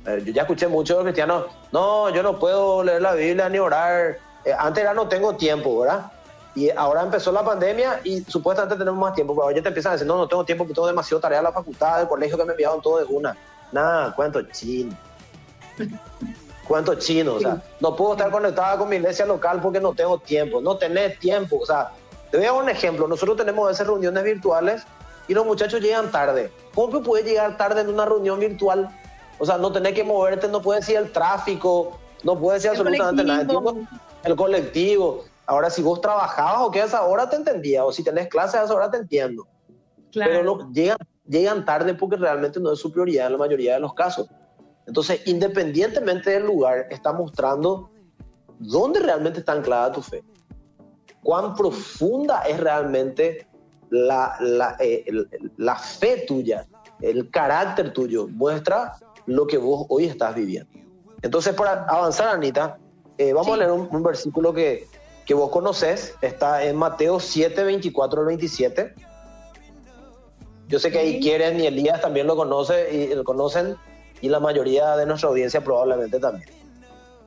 Yo 0.07 0.31
ya 0.31 0.43
escuché 0.43 0.67
muchos 0.67 0.95
de 0.95 0.95
los 0.95 1.03
cristianos, 1.03 1.45
no, 1.71 2.09
yo 2.09 2.23
no 2.23 2.39
puedo 2.39 2.81
leer 2.81 3.01
la 3.01 3.13
Biblia 3.13 3.49
ni 3.49 3.59
orar, 3.59 4.17
eh, 4.45 4.53
antes 4.57 4.81
era 4.81 4.93
no 4.93 5.09
tengo 5.09 5.35
tiempo, 5.35 5.81
¿verdad? 5.81 6.09
Y 6.55 6.69
ahora 6.69 7.03
empezó 7.03 7.31
la 7.31 7.43
pandemia 7.43 7.99
y 8.05 8.21
supuestamente 8.21 8.77
tenemos 8.77 8.99
más 8.99 9.13
tiempo, 9.13 9.35
pero 9.35 9.51
ya 9.51 9.61
te 9.61 9.67
empiezan 9.67 9.91
a 9.91 9.93
decir, 9.93 10.07
no, 10.07 10.15
no 10.15 10.27
tengo 10.27 10.45
tiempo 10.45 10.63
porque 10.63 10.73
tengo 10.73 10.87
demasiado 10.87 11.19
tarea 11.19 11.39
en 11.39 11.43
la 11.43 11.51
facultad, 11.51 11.97
del 11.97 12.07
colegio 12.07 12.37
que 12.37 12.45
me 12.45 12.51
enviaron 12.53 12.81
todo 12.81 12.99
de 12.99 13.05
una. 13.05 13.35
Nada, 13.73 14.15
cuento 14.15 14.41
chino. 14.43 14.95
cuento 16.67 16.95
chino, 16.95 17.35
o 17.35 17.39
sea, 17.41 17.61
no 17.81 17.95
puedo 17.95 18.13
estar 18.13 18.31
conectada 18.31 18.77
con 18.77 18.87
mi 18.87 18.95
iglesia 18.95 19.25
local 19.25 19.59
porque 19.61 19.81
no 19.81 19.93
tengo 19.93 20.17
tiempo, 20.19 20.61
no 20.61 20.77
tenés 20.77 21.19
tiempo, 21.19 21.59
o 21.61 21.65
sea, 21.65 21.91
te 22.31 22.37
voy 22.37 22.45
a 22.45 22.53
dar 22.53 22.63
un 22.63 22.69
ejemplo, 22.69 23.07
nosotros 23.07 23.37
tenemos 23.37 23.69
esas 23.69 23.85
reuniones 23.87 24.23
virtuales 24.23 24.83
y 25.27 25.33
los 25.33 25.45
muchachos 25.45 25.81
llegan 25.81 26.11
tarde. 26.11 26.49
¿Cómo 26.73 26.93
que 26.93 27.05
puedes 27.05 27.25
llegar 27.25 27.57
tarde 27.57 27.81
en 27.81 27.89
una 27.89 28.05
reunión 28.05 28.39
virtual? 28.39 28.89
O 29.39 29.45
sea, 29.45 29.57
no 29.57 29.71
tenés 29.71 29.93
que 29.93 30.03
moverte, 30.03 30.47
no 30.47 30.61
puedes 30.61 30.87
ir 30.89 30.97
al 30.97 31.11
tráfico, 31.11 31.97
no 32.23 32.37
puedes 32.37 32.63
ir 32.65 32.71
absolutamente 32.71 33.23
nada 33.23 33.47
el 34.23 34.35
colectivo. 34.35 35.23
Ahora, 35.45 35.69
si 35.69 35.81
vos 35.81 36.01
trabajabas 36.01 36.61
o 36.61 36.71
que 36.71 36.81
a 36.81 36.85
esa 36.85 37.03
hora 37.03 37.29
te 37.29 37.35
entendía, 37.35 37.85
o 37.85 37.91
si 37.91 38.03
tenés 38.03 38.27
clases 38.27 38.55
a 38.55 38.63
esa 38.65 38.73
hora 38.73 38.91
te 38.91 38.97
entiendo. 38.97 39.47
Pero 40.13 40.43
no, 40.43 40.71
llegan, 40.71 40.97
llegan 41.27 41.65
tarde 41.65 41.93
porque 41.93 42.17
realmente 42.17 42.59
no 42.59 42.73
es 42.73 42.79
su 42.79 42.91
prioridad 42.91 43.27
en 43.27 43.33
la 43.33 43.37
mayoría 43.37 43.75
de 43.75 43.79
los 43.79 43.93
casos. 43.93 44.27
Entonces, 44.87 45.21
independientemente 45.25 46.31
del 46.31 46.45
lugar, 46.45 46.87
está 46.89 47.13
mostrando 47.13 47.91
dónde 48.59 48.99
realmente 48.99 49.39
está 49.39 49.53
anclada 49.53 49.91
tu 49.91 50.01
fe. 50.01 50.23
Cuán 51.21 51.55
profunda 51.55 52.41
es 52.41 52.59
realmente 52.59 53.47
la, 53.89 54.35
la, 54.39 54.75
eh, 54.79 55.05
la 55.57 55.75
fe 55.75 56.25
tuya, 56.27 56.65
el 57.01 57.29
carácter 57.29 57.93
tuyo. 57.93 58.27
Muestra 58.27 58.93
lo 59.27 59.45
que 59.45 59.57
vos 59.57 59.85
hoy 59.89 60.05
estás 60.05 60.33
viviendo. 60.33 60.71
Entonces, 61.21 61.53
para 61.53 61.83
avanzar, 61.83 62.29
Anita, 62.29 62.79
eh, 63.17 63.33
vamos 63.33 63.53
a 63.53 63.57
leer 63.57 63.71
un, 63.71 64.03
versículo 64.03 64.53
que, 64.53 64.87
que, 65.25 65.33
vos 65.33 65.51
conoces, 65.51 66.15
está 66.21 66.63
en 66.63 66.75
Mateo 66.75 67.19
7, 67.19 67.63
24 67.63 68.21
al 68.21 68.27
27. 68.27 68.93
Yo 70.67 70.79
sé 70.79 70.91
que 70.91 70.99
ahí 70.99 71.19
quieren 71.19 71.59
y 71.59 71.67
Elías 71.67 72.01
también 72.01 72.27
lo 72.27 72.35
conoce 72.35 72.93
y 72.93 73.15
lo 73.15 73.23
conocen 73.23 73.75
y 74.21 74.29
la 74.29 74.39
mayoría 74.39 74.95
de 74.97 75.05
nuestra 75.05 75.29
audiencia 75.29 75.63
probablemente 75.63 76.19
también. 76.19 76.49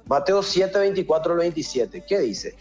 Mateo 0.06 0.42
7, 0.42 0.78
24 0.78 1.32
al 1.32 1.38
27, 1.38 2.04
¿qué 2.06 2.18
dice? 2.18 2.54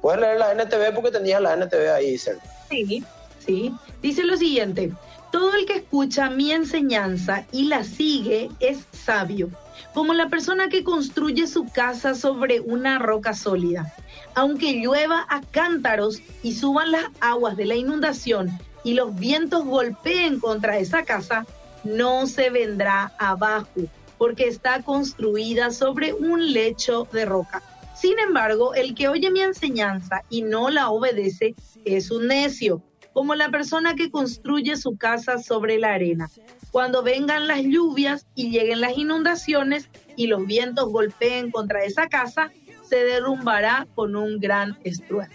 Puedes 0.00 0.20
leer 0.20 0.38
la 0.38 0.52
NTV 0.52 0.94
porque 0.94 1.10
tenías 1.10 1.40
la 1.40 1.54
NTV 1.54 1.92
ahí 1.94 2.16
cerca. 2.18 2.42
Sí, 2.70 3.04
sí. 3.38 3.74
Dice 4.02 4.22
lo 4.24 4.36
siguiente, 4.36 4.92
todo 5.30 5.54
el 5.54 5.66
que 5.66 5.74
escucha 5.74 6.30
mi 6.30 6.52
enseñanza 6.52 7.46
y 7.52 7.64
la 7.64 7.84
sigue 7.84 8.50
es 8.60 8.86
sabio 8.92 9.50
como 9.94 10.14
la 10.14 10.28
persona 10.28 10.68
que 10.68 10.84
construye 10.84 11.46
su 11.46 11.66
casa 11.66 12.14
sobre 12.14 12.60
una 12.60 12.98
roca 12.98 13.34
sólida. 13.34 13.92
Aunque 14.34 14.74
llueva 14.74 15.26
a 15.28 15.40
cántaros 15.40 16.20
y 16.42 16.54
suban 16.54 16.92
las 16.92 17.06
aguas 17.20 17.56
de 17.56 17.66
la 17.66 17.74
inundación 17.74 18.50
y 18.84 18.94
los 18.94 19.16
vientos 19.16 19.64
golpeen 19.64 20.38
contra 20.38 20.78
esa 20.78 21.04
casa, 21.04 21.46
no 21.82 22.26
se 22.26 22.50
vendrá 22.50 23.12
abajo, 23.18 23.80
porque 24.18 24.46
está 24.46 24.82
construida 24.82 25.70
sobre 25.70 26.12
un 26.12 26.52
lecho 26.52 27.08
de 27.12 27.24
roca. 27.24 27.62
Sin 27.96 28.18
embargo, 28.18 28.74
el 28.74 28.94
que 28.94 29.08
oye 29.08 29.30
mi 29.30 29.40
enseñanza 29.40 30.22
y 30.30 30.42
no 30.42 30.70
la 30.70 30.90
obedece 30.90 31.54
es 31.84 32.10
un 32.10 32.28
necio, 32.28 32.82
como 33.12 33.34
la 33.34 33.50
persona 33.50 33.94
que 33.94 34.10
construye 34.10 34.76
su 34.76 34.96
casa 34.96 35.38
sobre 35.38 35.78
la 35.78 35.94
arena. 35.94 36.30
Cuando 36.70 37.02
vengan 37.02 37.48
las 37.48 37.62
lluvias 37.62 38.26
y 38.34 38.50
lleguen 38.50 38.80
las 38.80 38.96
inundaciones 38.96 39.88
y 40.16 40.28
los 40.28 40.46
vientos 40.46 40.90
golpeen 40.90 41.50
contra 41.50 41.84
esa 41.84 42.08
casa, 42.08 42.50
se 42.88 43.04
derrumbará 43.04 43.86
con 43.94 44.14
un 44.16 44.38
gran 44.38 44.78
estruendo. 44.84 45.34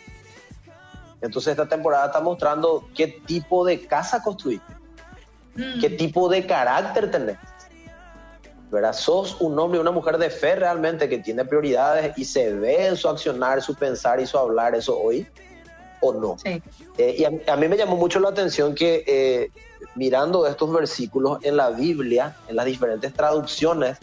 Entonces 1.22 1.52
esta 1.52 1.68
temporada 1.68 2.08
está 2.08 2.22
mostrando 2.22 2.88
qué 2.94 3.08
tipo 3.26 3.66
de 3.66 3.86
casa 3.86 4.22
construiste, 4.22 4.74
mm. 5.56 5.80
qué 5.82 5.90
tipo 5.90 6.30
de 6.30 6.46
carácter 6.46 7.12
tenés. 7.12 7.38
¿verdad? 8.72 8.94
Sos 8.94 9.40
un 9.40 9.58
hombre 9.58 9.78
y 9.78 9.82
una 9.82 9.92
mujer 9.92 10.18
de 10.18 10.30
fe 10.30 10.56
realmente 10.56 11.08
que 11.08 11.20
tiene 11.20 11.46
prioridades 11.46 12.18
y 12.18 12.26
se 12.26 12.54
ve 12.54 12.88
en 12.88 12.98
su 12.98 13.08
accionar, 13.08 13.62
su 13.62 13.76
pensar 13.76 14.20
y 14.20 14.26
su 14.26 14.38
hablar 14.38 14.76
eso 14.76 15.00
hoy 15.00 15.28
o 16.08 16.14
no. 16.14 16.38
Eh, 16.44 17.16
y 17.18 17.24
a, 17.24 17.56
mí 17.56 17.68
me 17.68 17.78
llamó 17.78 17.96
mucho 17.96 18.20
la 18.20 18.30
atención 18.30 18.76
que 18.76 19.04
eh, 19.08 19.52
mirando 19.96 20.46
estos 20.48 20.72
versículos 20.72 21.40
en 21.44 21.58
la 21.58 21.70
Biblia, 21.70 22.38
en 22.48 22.56
las 22.56 22.66
diferentes 22.66 23.14
traducciones, 23.14 23.98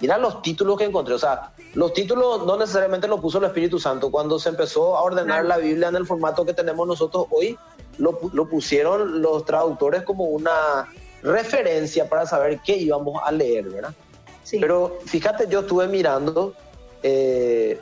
mira 0.00 0.18
los 0.18 0.42
títulos 0.42 0.78
que 0.78 0.84
encontré. 0.84 1.14
O 1.14 1.18
sea, 1.18 1.52
los 1.74 1.92
títulos 1.92 2.46
no 2.46 2.56
necesariamente 2.56 3.08
los 3.08 3.20
puso 3.20 3.38
el 3.38 3.44
Espíritu 3.44 3.78
Santo. 3.78 4.10
Cuando 4.10 4.38
se 4.38 4.48
empezó 4.48 4.96
a 4.96 5.02
ordenar 5.02 5.44
la 5.44 5.58
Biblia 5.58 5.88
en 5.88 5.96
el 5.96 6.06
formato 6.06 6.44
que 6.44 6.54
tenemos 6.54 6.86
nosotros 6.86 7.26
hoy, 7.30 7.58
lo, 7.98 8.18
lo 8.32 8.48
pusieron 8.48 9.22
los 9.22 9.44
traductores 9.44 10.02
como 10.02 10.24
una 10.24 10.88
referencia 11.22 12.08
para 12.08 12.26
saber 12.26 12.60
qué 12.64 12.76
íbamos 12.76 13.20
a 13.24 13.32
leer, 13.32 13.68
¿verdad? 13.68 13.94
Sí. 14.42 14.58
Pero 14.60 14.98
fíjate, 15.04 15.46
yo 15.48 15.60
estuve 15.60 15.88
mirando 15.88 16.54
eh, 17.02 17.80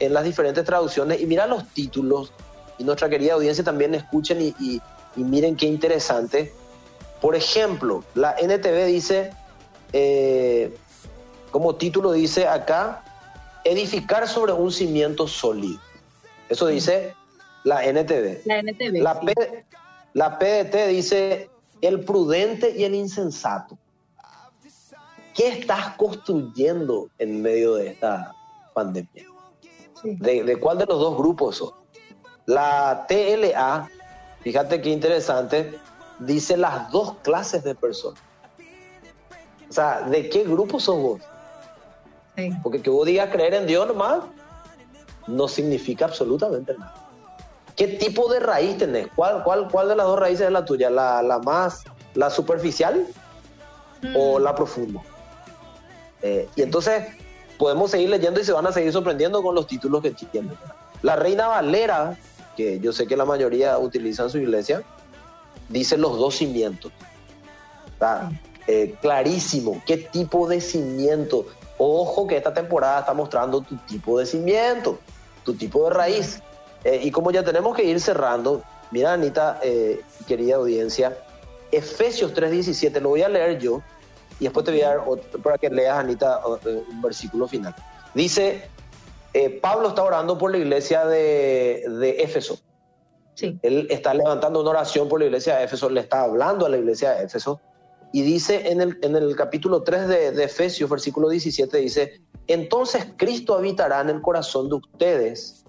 en 0.00 0.14
las 0.14 0.24
diferentes 0.24 0.64
traducciones 0.64 1.20
y 1.20 1.26
mira 1.26 1.46
los 1.46 1.66
títulos 1.68 2.32
y 2.78 2.84
nuestra 2.84 3.08
querida 3.08 3.34
audiencia 3.34 3.64
también 3.64 3.94
escuchen 3.94 4.40
y, 4.40 4.80
miren 5.16 5.56
qué 5.56 5.66
interesante. 5.66 6.52
Por 7.20 7.34
ejemplo, 7.34 8.04
la 8.14 8.36
NTV 8.38 8.86
dice, 8.86 9.32
eh, 9.92 10.76
como 11.50 11.74
título 11.74 12.12
dice 12.12 12.46
acá, 12.46 13.02
edificar 13.64 14.28
sobre 14.28 14.52
un 14.52 14.70
cimiento 14.70 15.26
sólido. 15.26 15.80
Eso 16.48 16.68
dice 16.68 17.14
la 17.64 17.84
NTV. 17.84 18.46
La 18.46 18.60
NTV. 18.60 19.02
La, 19.02 19.20
la 20.14 20.38
PDT 20.38 20.88
dice 20.88 21.50
el 21.80 22.00
prudente 22.04 22.74
y 22.76 22.84
el 22.84 22.94
insensato. 22.94 23.76
¿Qué 25.34 25.48
estás 25.48 25.94
construyendo 25.96 27.08
en 27.18 27.42
medio 27.42 27.74
de 27.74 27.88
esta 27.88 28.34
pandemia? 28.74 29.26
¿De, 30.02 30.58
cuál 30.58 30.78
de 30.78 30.86
los 30.86 30.98
dos 30.98 31.16
grupos 31.16 31.56
sos? 31.56 31.74
La 32.48 33.04
TLA, 33.06 33.90
fíjate 34.40 34.80
qué 34.80 34.88
interesante, 34.88 35.78
dice 36.18 36.56
las 36.56 36.90
dos 36.90 37.16
clases 37.22 37.62
de 37.62 37.74
personas. 37.74 38.22
O 39.68 39.72
sea, 39.72 40.00
¿de 40.00 40.30
qué 40.30 40.44
grupo 40.44 40.80
sos 40.80 40.96
vos? 40.96 41.20
Porque 42.62 42.80
que 42.80 42.88
vos 42.88 43.04
digas 43.04 43.28
creer 43.30 43.52
en 43.52 43.66
Dios 43.66 43.86
nomás 43.86 44.20
no 45.26 45.46
significa 45.46 46.06
absolutamente 46.06 46.74
nada. 46.78 46.94
¿Qué 47.76 47.86
tipo 47.86 48.32
de 48.32 48.40
raíz 48.40 48.78
tenés? 48.78 49.08
¿Cuál, 49.14 49.44
cuál, 49.44 49.68
cuál 49.70 49.88
de 49.88 49.96
las 49.96 50.06
dos 50.06 50.18
raíces 50.18 50.46
es 50.46 50.52
la 50.52 50.64
tuya? 50.64 50.88
¿La, 50.88 51.22
la 51.22 51.40
más, 51.40 51.84
la 52.14 52.30
superficial 52.30 53.06
o 54.14 54.38
mm. 54.38 54.42
la 54.42 54.54
profunda? 54.54 55.02
Eh, 56.22 56.48
y 56.56 56.62
entonces 56.62 57.08
podemos 57.58 57.90
seguir 57.90 58.08
leyendo 58.08 58.40
y 58.40 58.44
se 58.44 58.52
van 58.52 58.66
a 58.66 58.72
seguir 58.72 58.90
sorprendiendo 58.90 59.42
con 59.42 59.54
los 59.54 59.66
títulos 59.66 60.00
que 60.00 60.12
tienen. 60.12 60.56
La 61.02 61.14
Reina 61.14 61.46
Valera, 61.48 62.16
que 62.58 62.80
yo 62.80 62.92
sé 62.92 63.06
que 63.06 63.16
la 63.16 63.24
mayoría 63.24 63.78
utiliza 63.78 64.24
en 64.24 64.30
su 64.30 64.38
iglesia, 64.38 64.82
dice 65.68 65.96
los 65.96 66.18
dos 66.18 66.34
cimientos. 66.38 66.90
Está 67.86 68.32
eh, 68.66 68.96
clarísimo 69.00 69.80
qué 69.86 69.96
tipo 69.96 70.48
de 70.48 70.60
cimiento. 70.60 71.46
Ojo 71.78 72.26
que 72.26 72.36
esta 72.36 72.52
temporada 72.52 72.98
está 72.98 73.14
mostrando 73.14 73.60
tu 73.60 73.76
tipo 73.86 74.18
de 74.18 74.26
cimiento, 74.26 74.98
tu 75.44 75.54
tipo 75.54 75.84
de 75.84 75.90
raíz. 75.94 76.42
Eh, 76.82 77.00
y 77.04 77.12
como 77.12 77.30
ya 77.30 77.44
tenemos 77.44 77.76
que 77.76 77.84
ir 77.84 78.00
cerrando, 78.00 78.64
mira 78.90 79.12
Anita, 79.12 79.60
eh, 79.62 80.00
querida 80.26 80.56
audiencia, 80.56 81.16
Efesios 81.70 82.34
3:17, 82.34 83.00
lo 83.00 83.10
voy 83.10 83.22
a 83.22 83.28
leer 83.28 83.60
yo 83.60 83.82
y 84.40 84.44
después 84.44 84.64
te 84.64 84.72
voy 84.72 84.80
a 84.80 84.96
dar 84.96 85.04
para 85.44 85.58
que 85.58 85.70
leas 85.70 85.96
Anita 85.96 86.40
eh, 86.64 86.82
un 86.90 87.00
versículo 87.02 87.46
final. 87.46 87.72
Dice, 88.14 88.68
Pablo 89.60 89.88
está 89.88 90.02
orando 90.02 90.38
por 90.38 90.50
la 90.50 90.58
iglesia 90.58 91.04
de, 91.06 91.84
de 91.88 92.22
Éfeso. 92.22 92.58
Sí. 93.34 93.58
Él 93.62 93.86
está 93.90 94.14
levantando 94.14 94.60
una 94.60 94.70
oración 94.70 95.08
por 95.08 95.20
la 95.20 95.26
iglesia 95.26 95.56
de 95.56 95.64
Éfeso, 95.64 95.88
le 95.88 96.00
está 96.00 96.22
hablando 96.22 96.66
a 96.66 96.68
la 96.68 96.78
iglesia 96.78 97.12
de 97.12 97.24
Éfeso. 97.24 97.60
Y 98.12 98.22
dice 98.22 98.70
en 98.70 98.80
el, 98.80 98.98
en 99.02 99.14
el 99.16 99.36
capítulo 99.36 99.82
3 99.82 100.08
de, 100.08 100.32
de 100.32 100.44
Efesios, 100.44 100.88
versículo 100.88 101.28
17, 101.28 101.76
dice, 101.78 102.20
entonces 102.46 103.06
Cristo 103.16 103.54
habitará 103.54 104.00
en 104.00 104.08
el 104.08 104.22
corazón 104.22 104.68
de 104.68 104.76
ustedes 104.76 105.64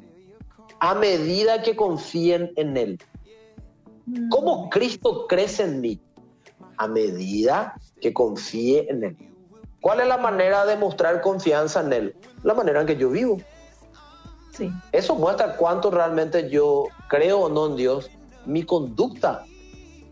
a 0.79 0.95
medida 0.95 1.61
que 1.61 1.75
confíen 1.75 2.51
en 2.55 2.77
Él. 2.77 2.99
¿Cómo. 4.29 4.69
Cristo 4.69 5.27
crece 5.27 5.63
en 5.63 5.81
mí? 5.81 6.01
A 6.77 6.87
medida 6.87 7.75
que 8.01 8.13
confíe 8.13 8.87
en 8.89 9.03
Él. 9.03 9.17
¿Cuál 9.81 10.01
es 10.01 10.07
la 10.07 10.17
manera 10.17 10.65
de 10.65 10.75
mostrar 10.75 11.21
confianza 11.21 11.81
en 11.81 11.93
Él? 11.93 12.15
La 12.43 12.53
manera 12.53 12.81
en 12.81 12.87
que 12.87 12.97
yo 12.97 13.09
vivo. 13.09 13.37
Sí. 14.51 14.69
Eso 14.91 15.15
muestra 15.15 15.55
cuánto 15.55 15.89
realmente 15.89 16.49
yo 16.49 16.87
creo 17.07 17.39
o 17.39 17.49
no 17.49 17.67
en 17.67 17.75
Dios, 17.77 18.09
mi 18.45 18.63
conducta, 18.63 19.45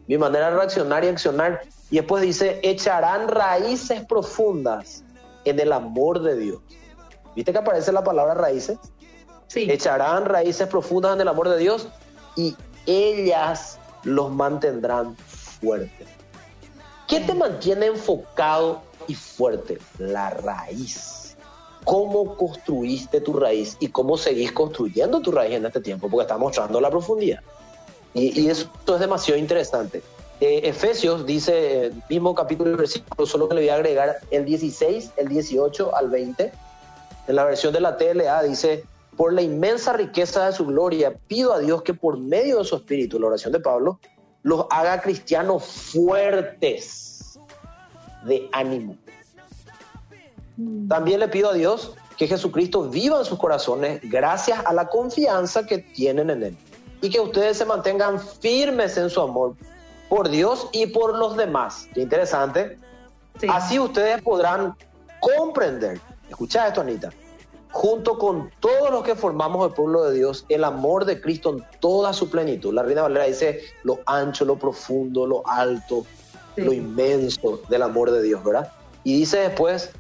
mi 0.08 0.18
manera 0.18 0.52
de 0.52 0.58
reaccionar 0.58 1.04
y 1.04 1.08
accionar. 1.08 1.62
Y 1.90 1.98
después 1.98 2.24
dice, 2.24 2.60
echarán 2.64 3.28
raíces 3.28 4.06
profundas 4.06 5.04
en 5.44 5.60
el 5.60 5.74
amor 5.74 6.22
de 6.22 6.38
Dios. 6.38 6.62
¿Viste 7.36 7.52
que 7.52 7.58
aparece 7.60 7.92
la 7.92 8.04
palabra 8.04 8.34
raíces? 8.34 8.78
Echarán 9.54 10.26
raíces 10.26 10.68
profundas 10.68 11.16
en 11.16 11.22
el 11.22 11.28
amor 11.28 11.50
de 11.50 11.58
Dios 11.58 11.88
y 12.36 12.56
ellas 12.86 13.80
los 14.04 14.32
mantendrán 14.32 15.16
fuertes. 15.18 16.08
¿Qué 17.08 17.22
te 17.22 17.34
mantiene 17.34 17.88
enfocado 17.88 18.82
y 19.08 19.16
fuerte? 19.16 19.78
La 19.98 20.30
raíz. 20.30 21.36
¿Cómo 21.84 22.36
construiste 22.36 23.22
tu 23.22 23.34
raíz 23.34 23.78
y 23.80 23.88
cómo 23.88 24.18
seguís 24.18 24.52
construyendo 24.52 25.22
tu 25.22 25.32
raíz 25.32 25.56
en 25.56 25.66
este 25.66 25.80
tiempo? 25.80 26.10
Porque 26.10 26.24
está 26.24 26.38
mostrando 26.38 26.82
la 26.82 26.90
profundidad. 26.90 27.40
Y, 28.14 28.50
eso 28.50 28.70
es 28.86 29.00
demasiado 29.00 29.40
interesante. 29.40 30.04
Eh, 30.42 30.62
Efesios 30.64 31.26
dice, 31.26 31.92
mismo 32.10 32.36
capítulo 32.36 32.72
y 32.72 32.76
versículo, 32.76 33.26
solo 33.26 33.48
que 33.48 33.56
le 33.56 33.62
voy 33.62 33.70
a 33.70 33.76
agregar 33.76 34.18
el 34.32 34.46
16, 34.46 35.12
el 35.18 35.30
18 35.30 35.96
al 35.96 36.10
20. 36.10 36.52
En 37.28 37.36
la 37.36 37.46
versión 37.46 37.74
de 37.74 37.80
la 37.80 37.98
TLA 37.98 38.44
dice, 38.44 38.84
por 39.16 39.34
la 39.34 39.42
inmensa 39.42 39.94
riqueza 39.94 40.46
de 40.46 40.54
su 40.54 40.66
gloria, 40.66 41.16
pido 41.28 41.54
a 41.54 41.60
Dios 41.60 41.82
que 41.84 41.94
por 41.94 42.18
medio 42.20 42.60
de 42.60 42.66
su 42.66 42.76
espíritu, 42.76 43.20
la 43.20 43.28
oración 43.28 43.54
de 43.54 43.60
Pablo, 43.60 44.00
los 44.44 44.66
haga 44.70 45.02
cristianos 45.02 45.64
fuertes 45.64 47.18
de 48.24 48.50
ánimo. 48.52 48.98
También 50.88 51.20
le 51.20 51.28
pido 51.28 51.52
a 51.52 51.54
Dios 51.54 51.94
que 52.18 52.28
Jesucristo 52.28 52.90
viva 52.90 53.20
en 53.20 53.26
sus 53.26 53.38
corazones 53.38 54.02
gracias 54.04 54.60
a 54.66 54.74
la 54.74 54.88
confianza 54.88 55.66
que 55.66 55.80
tienen 55.80 56.30
en 56.30 56.44
Él. 56.44 56.58
Y 57.02 57.10
que 57.10 57.20
ustedes 57.20 57.58
se 57.58 57.66
mantengan 57.66 58.20
firmes 58.20 58.98
en 58.98 59.10
su 59.10 59.22
amor 59.22 59.56
por 60.10 60.30
Dios 60.30 60.68
y 60.72 60.88
por 60.88 61.16
los 61.16 61.38
demás. 61.38 61.88
Qué 61.94 62.02
interesante. 62.02 62.80
Así 63.50 63.78
ustedes 63.78 64.22
podrán 64.24 64.76
comprender. 65.20 66.00
Escucha 66.30 66.68
esto, 66.68 66.82
Anita 66.82 67.12
junto 67.72 68.18
con 68.18 68.50
todos 68.60 68.90
los 68.90 69.04
que 69.04 69.16
formamos 69.16 69.68
el 69.68 69.74
pueblo 69.74 70.04
de 70.06 70.16
Dios, 70.16 70.46
el 70.50 70.64
amor 70.64 71.06
de 71.06 71.22
Cristo 71.22 71.52
en 71.52 71.64
toda 71.80 72.12
su 72.12 72.30
plenitud. 72.30 72.74
La 72.74 72.82
Reina 72.82 73.04
Valera 73.04 73.26
dice 73.26 73.62
lo 73.84 74.00
ancho, 74.08 74.46
lo 74.46 74.58
profundo, 74.58 75.28
lo 75.28 75.48
alto, 75.48 76.04
lo 76.58 76.74
inmenso 76.74 77.62
del 77.70 77.82
amor 77.82 78.12
de 78.12 78.22
Dios, 78.22 78.44
¿verdad? 78.44 78.72
Y 79.04 79.18
dice 79.18 79.40
después, 79.40 79.92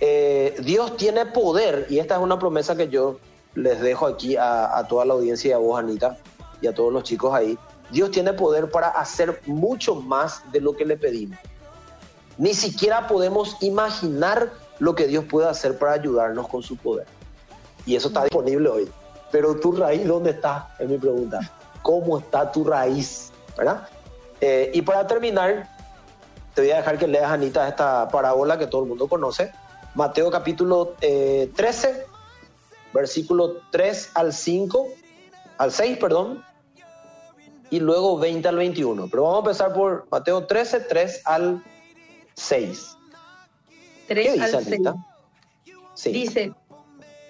eh, 0.00 0.56
Dios 0.62 0.96
tiene 0.96 1.26
poder, 1.26 1.86
y 1.88 1.98
esta 1.98 2.16
es 2.16 2.20
una 2.20 2.38
promesa 2.38 2.76
que 2.76 2.88
yo 2.88 3.18
les 3.54 3.80
dejo 3.80 4.06
aquí 4.06 4.36
a, 4.36 4.84
toda 4.88 5.04
la 5.04 5.14
audiencia 5.14 5.50
y 5.50 5.52
a 5.52 5.58
vos, 5.58 5.78
Anita, 5.78 6.18
y 6.60 6.66
a 6.66 6.74
todos 6.74 6.92
los 6.92 7.04
chicos 7.04 7.32
ahí. 7.32 7.58
Dios 7.90 8.10
tiene 8.10 8.32
poder 8.32 8.70
para 8.70 8.88
hacer 8.88 9.40
mucho 9.46 9.94
más 9.94 10.42
de 10.52 10.60
lo 10.60 10.76
que 10.76 10.84
le 10.84 10.96
pedimos. 10.96 11.38
Ni 12.38 12.54
siquiera 12.54 13.08
podemos 13.08 13.56
imaginar 13.60 14.52
lo 14.78 14.94
que 14.94 15.06
Dios 15.06 15.24
puede 15.24 15.48
hacer 15.48 15.78
para 15.78 15.92
ayudarnos 15.92 16.48
con 16.48 16.62
su 16.62 16.76
poder 16.76 17.06
y 17.86 17.96
eso 17.96 18.08
está 18.08 18.24
disponible 18.24 18.68
hoy. 18.68 18.88
Pero 19.30 19.58
tu 19.58 19.72
raíz, 19.72 20.06
¿dónde 20.06 20.30
está? 20.30 20.74
Es 20.78 20.88
mi 20.88 20.98
pregunta. 20.98 21.40
¿Cómo 21.82 22.18
está 22.18 22.50
tu 22.50 22.64
raíz? 22.64 23.32
¿Verdad? 23.56 23.88
Eh, 24.40 24.70
y 24.74 24.82
para 24.82 25.06
terminar, 25.06 25.68
te 26.54 26.62
voy 26.62 26.70
a 26.70 26.76
dejar 26.76 26.98
que 26.98 27.06
leas, 27.06 27.30
Anita, 27.30 27.68
esta 27.68 28.08
parábola 28.08 28.58
que 28.58 28.66
todo 28.66 28.82
el 28.82 28.88
mundo 28.88 29.08
conoce. 29.08 29.52
Mateo 29.94 30.30
capítulo 30.30 30.94
13, 31.00 31.90
eh, 31.90 32.06
versículo 32.92 33.60
3 33.70 34.10
al 34.14 34.32
5, 34.32 34.88
al 35.58 35.72
6, 35.72 35.98
perdón, 35.98 36.44
y 37.70 37.80
luego 37.80 38.18
20 38.18 38.48
al 38.48 38.56
21. 38.56 39.08
Pero 39.08 39.22
vamos 39.22 39.36
a 39.36 39.40
empezar 39.40 39.72
por 39.72 40.06
Mateo 40.10 40.46
13, 40.46 40.80
3 40.80 41.22
al 41.24 41.62
6. 42.34 42.96
3 44.08 44.26
¿Qué 44.26 44.32
dice, 44.32 44.56
al 44.56 44.64
6. 44.64 44.80
Sí. 45.94 46.12
Dice, 46.12 46.54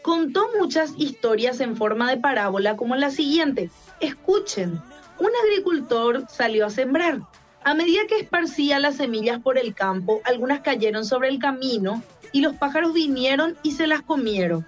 contó 0.03 0.49
muchas 0.59 0.93
historias 0.97 1.61
en 1.61 1.77
forma 1.77 2.11
de 2.11 2.19
parábola 2.19 2.77
como 2.77 2.97
la 2.97 3.11
siguiente. 3.11 3.71
Escuchen, 4.01 4.81
un 5.19 5.31
agricultor 5.45 6.25
salió 6.29 6.67
a 6.67 6.71
sembrar. 6.71 7.21
A 7.63 7.75
medida 7.75 8.01
que 8.09 8.19
esparcía 8.19 8.79
las 8.79 8.97
semillas 8.97 9.41
por 9.41 9.59
el 9.59 9.75
campo, 9.75 10.23
algunas 10.25 10.61
cayeron 10.61 11.05
sobre 11.05 11.29
el 11.29 11.39
camino 11.39 12.03
y 12.33 12.41
los 12.41 12.57
pájaros 12.57 12.95
vinieron 12.95 13.57
y 13.63 13.73
se 13.73 13.87
las 13.87 14.01
comieron. 14.01 14.67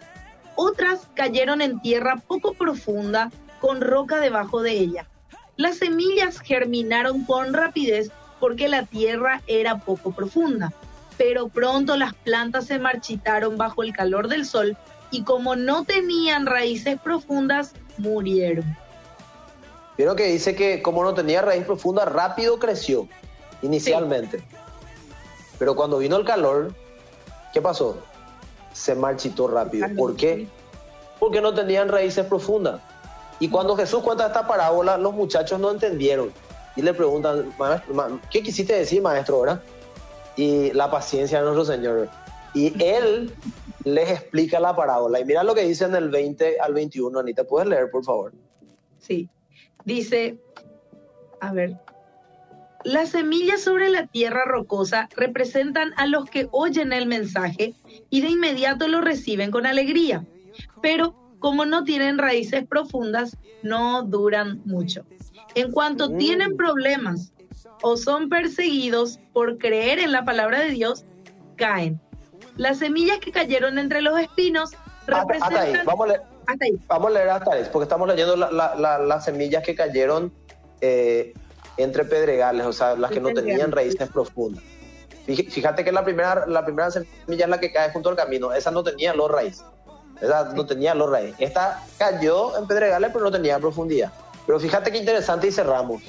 Otras 0.57 1.09
cayeron 1.15 1.63
en 1.63 1.81
tierra 1.81 2.17
poco 2.17 2.53
profunda 2.53 3.31
con 3.61 3.81
roca 3.81 4.21
debajo 4.21 4.61
de 4.61 4.73
ella. 4.73 5.09
Las 5.57 5.79
semillas 5.79 6.41
germinaron 6.41 7.25
con 7.25 7.55
rapidez 7.55 8.11
porque 8.39 8.69
la 8.69 8.85
tierra 8.85 9.41
era 9.47 9.79
poco 9.79 10.13
profunda, 10.13 10.75
pero 11.17 11.49
pronto 11.49 11.97
las 11.97 12.13
plantas 12.13 12.67
se 12.67 12.79
marchitaron 12.79 13.57
bajo 13.57 13.83
el 13.83 13.95
calor 13.95 14.29
del 14.29 14.45
sol 14.45 14.77
y 15.11 15.23
como 15.23 15.57
no 15.57 15.85
tenían 15.85 16.45
raíces 16.45 16.99
profundas, 17.01 17.73
murieron. 17.97 18.77
Vieron 20.03 20.17
que 20.17 20.25
dice 20.25 20.57
que 20.57 20.83
como 20.83 21.05
no 21.05 21.15
tenía 21.15 21.43
raíz 21.43 21.65
profunda, 21.65 22.05
rápido 22.05 22.59
creció 22.59 23.07
inicialmente. 23.63 24.43
Pero 25.61 25.77
cuando 25.77 25.99
vino 25.99 26.17
el 26.17 26.25
calor, 26.25 26.75
¿qué 27.53 27.63
pasó? 27.63 27.99
Se 28.73 28.97
marchitó 28.97 29.47
rápido. 29.47 29.87
¿Por 29.97 30.17
qué? 30.17 30.49
Porque 31.21 31.41
no 31.41 31.55
tenían 31.55 31.89
raíces 31.89 32.27
profundas. 32.27 32.81
Y 33.39 33.49
cuando 33.49 33.77
Jesús 33.77 34.03
cuenta 34.03 34.27
esta 34.27 34.45
parábola, 34.45 34.99
los 34.99 35.15
muchachos 35.15 35.61
no 35.61 35.71
entendieron. 35.71 36.33
Y 36.75 36.83
le 36.83 36.95
preguntan, 36.95 37.53
¿qué 38.29 38.43
quisiste 38.43 38.75
decir, 38.75 39.01
maestro, 39.01 39.37
ahora? 39.37 39.63
Y 40.35 40.73
la 40.73 40.91
paciencia 40.91 41.39
de 41.39 41.45
nuestro 41.45 41.65
Señor. 41.65 42.09
Y 42.55 42.75
él 42.83 43.33
les 43.85 44.11
explica 44.11 44.59
la 44.59 44.75
parábola. 44.75 45.21
Y 45.21 45.25
mira 45.25 45.45
lo 45.45 45.55
que 45.55 45.63
dice 45.63 45.85
en 45.85 45.95
el 45.95 46.09
20 46.09 46.59
al 46.59 46.75
21. 46.75 47.21
Anita, 47.21 47.45
¿puedes 47.45 47.69
leer, 47.69 47.89
por 47.89 48.03
favor? 48.03 48.33
Sí. 48.99 49.31
Dice, 49.85 50.39
a 51.41 51.53
ver, 51.53 51.77
las 52.85 53.11
semillas 53.11 53.63
sobre 53.63 53.91
la 53.91 54.07
tierra 54.07 54.45
rocosa 54.45 55.09
representan 55.17 55.93
a 55.97 56.07
los 56.07 56.29
que 56.29 56.49
oyen 56.51 56.93
el 56.93 57.07
mensaje 57.07 57.75
y 58.11 58.21
de 58.21 58.29
inmediato 58.29 58.89
lo 58.89 59.01
reciben 59.01 59.51
con 59.51 59.67
alegría, 59.67 60.25
pero 60.81 61.15
como 61.39 61.65
no 61.65 61.85
tienen 61.85 62.19
raíces 62.19 62.67
profundas, 62.67 63.37
no 63.63 64.03
duran 64.03 64.63
mucho. 64.65 65.05
En 65.55 65.71
cuanto 65.71 66.11
mm. 66.11 66.19
tienen 66.19 66.57
problemas 66.57 67.33
o 67.83 67.97
son 67.97 68.29
perseguidos 68.29 69.19
por 69.33 69.59
creer 69.59 69.99
en 69.99 70.13
la 70.13 70.25
palabra 70.25 70.61
de 70.61 70.71
Dios, 70.71 71.05
caen. 71.57 72.01
Las 72.57 72.79
semillas 72.79 73.19
que 73.19 73.33
cayeron 73.33 73.79
entre 73.79 74.03
los 74.03 74.19
espinos 74.19 74.71
representan... 75.07 75.85
Vamos 75.85 76.05
a 76.05 76.09
leer 76.09 76.32
hasta 76.47 77.53
ahí, 77.53 77.69
porque 77.73 77.85
estamos 77.85 78.09
leyendo 78.09 78.37
las 78.37 79.25
semillas 79.25 79.63
que 79.63 79.75
cayeron 79.75 80.33
eh, 80.81 81.35
entre 81.77 82.05
pedregales, 82.05 82.67
o 82.67 82.73
sea, 82.73 82.97
las 82.97 83.11
que 83.11 83.21
no 83.21 83.31
tenían 83.33 83.73
raíces 83.73 84.09
profundas. 84.11 84.63
Fíjate 85.27 85.85
que 85.85 85.93
la 85.93 86.05
primera, 86.05 86.47
la 86.47 86.65
primera 86.65 86.91
semilla 86.91 87.45
es 87.45 87.49
la 87.49 87.61
que 87.61 87.73
cae 87.73 87.91
junto 87.93 88.09
al 88.09 88.17
camino, 88.17 88.53
esa 88.53 88.71
no 88.71 88.83
tenía 88.83 89.15
los 89.15 89.31
raíces. 89.31 89.65
Esa 90.21 90.53
no 90.55 90.67
tenía 90.67 90.95
los 90.95 91.11
raíces. 91.11 91.37
Esta 91.39 91.83
cayó 91.99 92.57
en 92.59 92.67
pedregales, 92.67 93.11
pero 93.13 93.25
no 93.25 93.31
tenía 93.31 93.59
profundidad. 93.59 94.13
Pero 94.47 94.59
fíjate 94.61 94.91
qué 94.91 94.99
interesante 94.99 95.49
y 95.49 95.53
cerramos. 95.53 96.03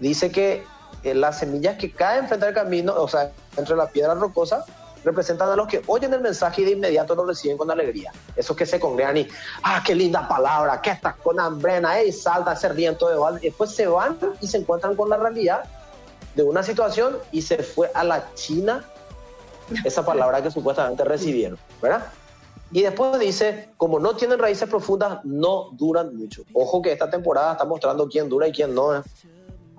Dice 0.00 0.30
que 0.30 0.64
eh, 1.02 1.14
las 1.14 1.38
semillas 1.38 1.76
que 1.76 1.90
caen 1.90 2.28
frente 2.28 2.46
al 2.46 2.54
camino, 2.54 2.94
o 2.94 3.08
sea, 3.08 3.30
entre 3.56 3.76
las 3.76 3.90
piedras 3.90 4.18
rocosas, 4.18 4.64
representan 5.04 5.50
a 5.50 5.56
los 5.56 5.68
que 5.68 5.82
oyen 5.86 6.12
el 6.14 6.20
mensaje 6.20 6.62
y 6.62 6.64
de 6.64 6.70
inmediato 6.72 7.14
lo 7.14 7.24
reciben 7.26 7.56
con 7.56 7.70
alegría. 7.70 8.12
Esos 8.34 8.56
que 8.56 8.66
se 8.66 8.80
congregan 8.80 9.18
y, 9.18 9.28
ah, 9.62 9.82
qué 9.84 9.94
linda 9.94 10.26
palabra, 10.26 10.80
que 10.80 10.90
estás 10.90 11.16
con 11.16 11.38
hambrena, 11.38 12.02
y 12.02 12.12
salta, 12.12 12.56
se 12.56 12.68
ríen 12.70 12.96
todo 12.96 13.36
y 13.38 13.40
después 13.40 13.70
se 13.70 13.86
van 13.86 14.18
y 14.40 14.46
se 14.46 14.58
encuentran 14.58 14.96
con 14.96 15.10
la 15.10 15.16
realidad 15.16 15.64
de 16.34 16.42
una 16.42 16.62
situación 16.62 17.18
y 17.30 17.42
se 17.42 17.62
fue 17.62 17.90
a 17.94 18.02
la 18.02 18.34
China 18.34 18.84
esa 19.84 20.04
palabra 20.04 20.42
que 20.42 20.50
supuestamente 20.50 21.04
recibieron, 21.04 21.58
¿verdad? 21.80 22.06
Y 22.72 22.82
después 22.82 23.18
dice, 23.20 23.68
como 23.76 24.00
no 24.00 24.16
tienen 24.16 24.38
raíces 24.38 24.68
profundas, 24.68 25.20
no 25.24 25.70
duran 25.72 26.16
mucho. 26.16 26.42
Ojo 26.54 26.82
que 26.82 26.92
esta 26.92 27.08
temporada 27.08 27.52
está 27.52 27.64
mostrando 27.64 28.08
quién 28.08 28.28
dura 28.28 28.48
y 28.48 28.52
quién 28.52 28.74
no. 28.74 28.96
¿eh? 28.96 29.02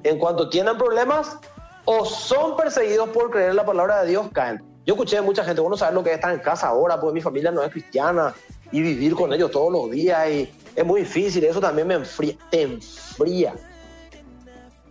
En 0.04 0.18
cuanto 0.18 0.48
tienen 0.50 0.78
problemas 0.78 1.38
o 1.84 2.06
son 2.06 2.56
perseguidos 2.56 3.10
por 3.10 3.32
creer 3.32 3.50
en 3.50 3.58
la 3.58 3.66
palabra 3.66 4.02
de 4.02 4.12
Dios, 4.12 4.28
caen. 4.32 4.64
Yo 4.86 4.94
escuché 4.94 5.18
a 5.18 5.24
mucha 5.24 5.44
gente, 5.44 5.62
bueno, 5.62 5.76
sabes 5.76 5.96
lo 5.96 6.04
que 6.04 6.12
es 6.12 6.16
estar 6.16 6.32
en 6.32 6.40
casa 6.40 6.68
ahora, 6.68 7.00
pues 7.00 7.12
mi 7.14 7.22
familia 7.22 7.52
no 7.52 7.64
es 7.64 7.72
cristiana 7.72 8.36
y 8.72 8.82
vivir 8.82 9.16
con 9.16 9.34
ellos 9.34 9.50
todos 9.50 9.72
los 9.72 9.90
días 9.90 10.30
y 10.30 10.54
es 10.76 10.86
muy 10.86 11.02
difícil, 11.02 11.44
eso 11.44 11.60
también 11.60 11.88
me 11.88 11.96
enfría, 11.96 12.36
te 12.52 12.62
enfría. 12.62 13.56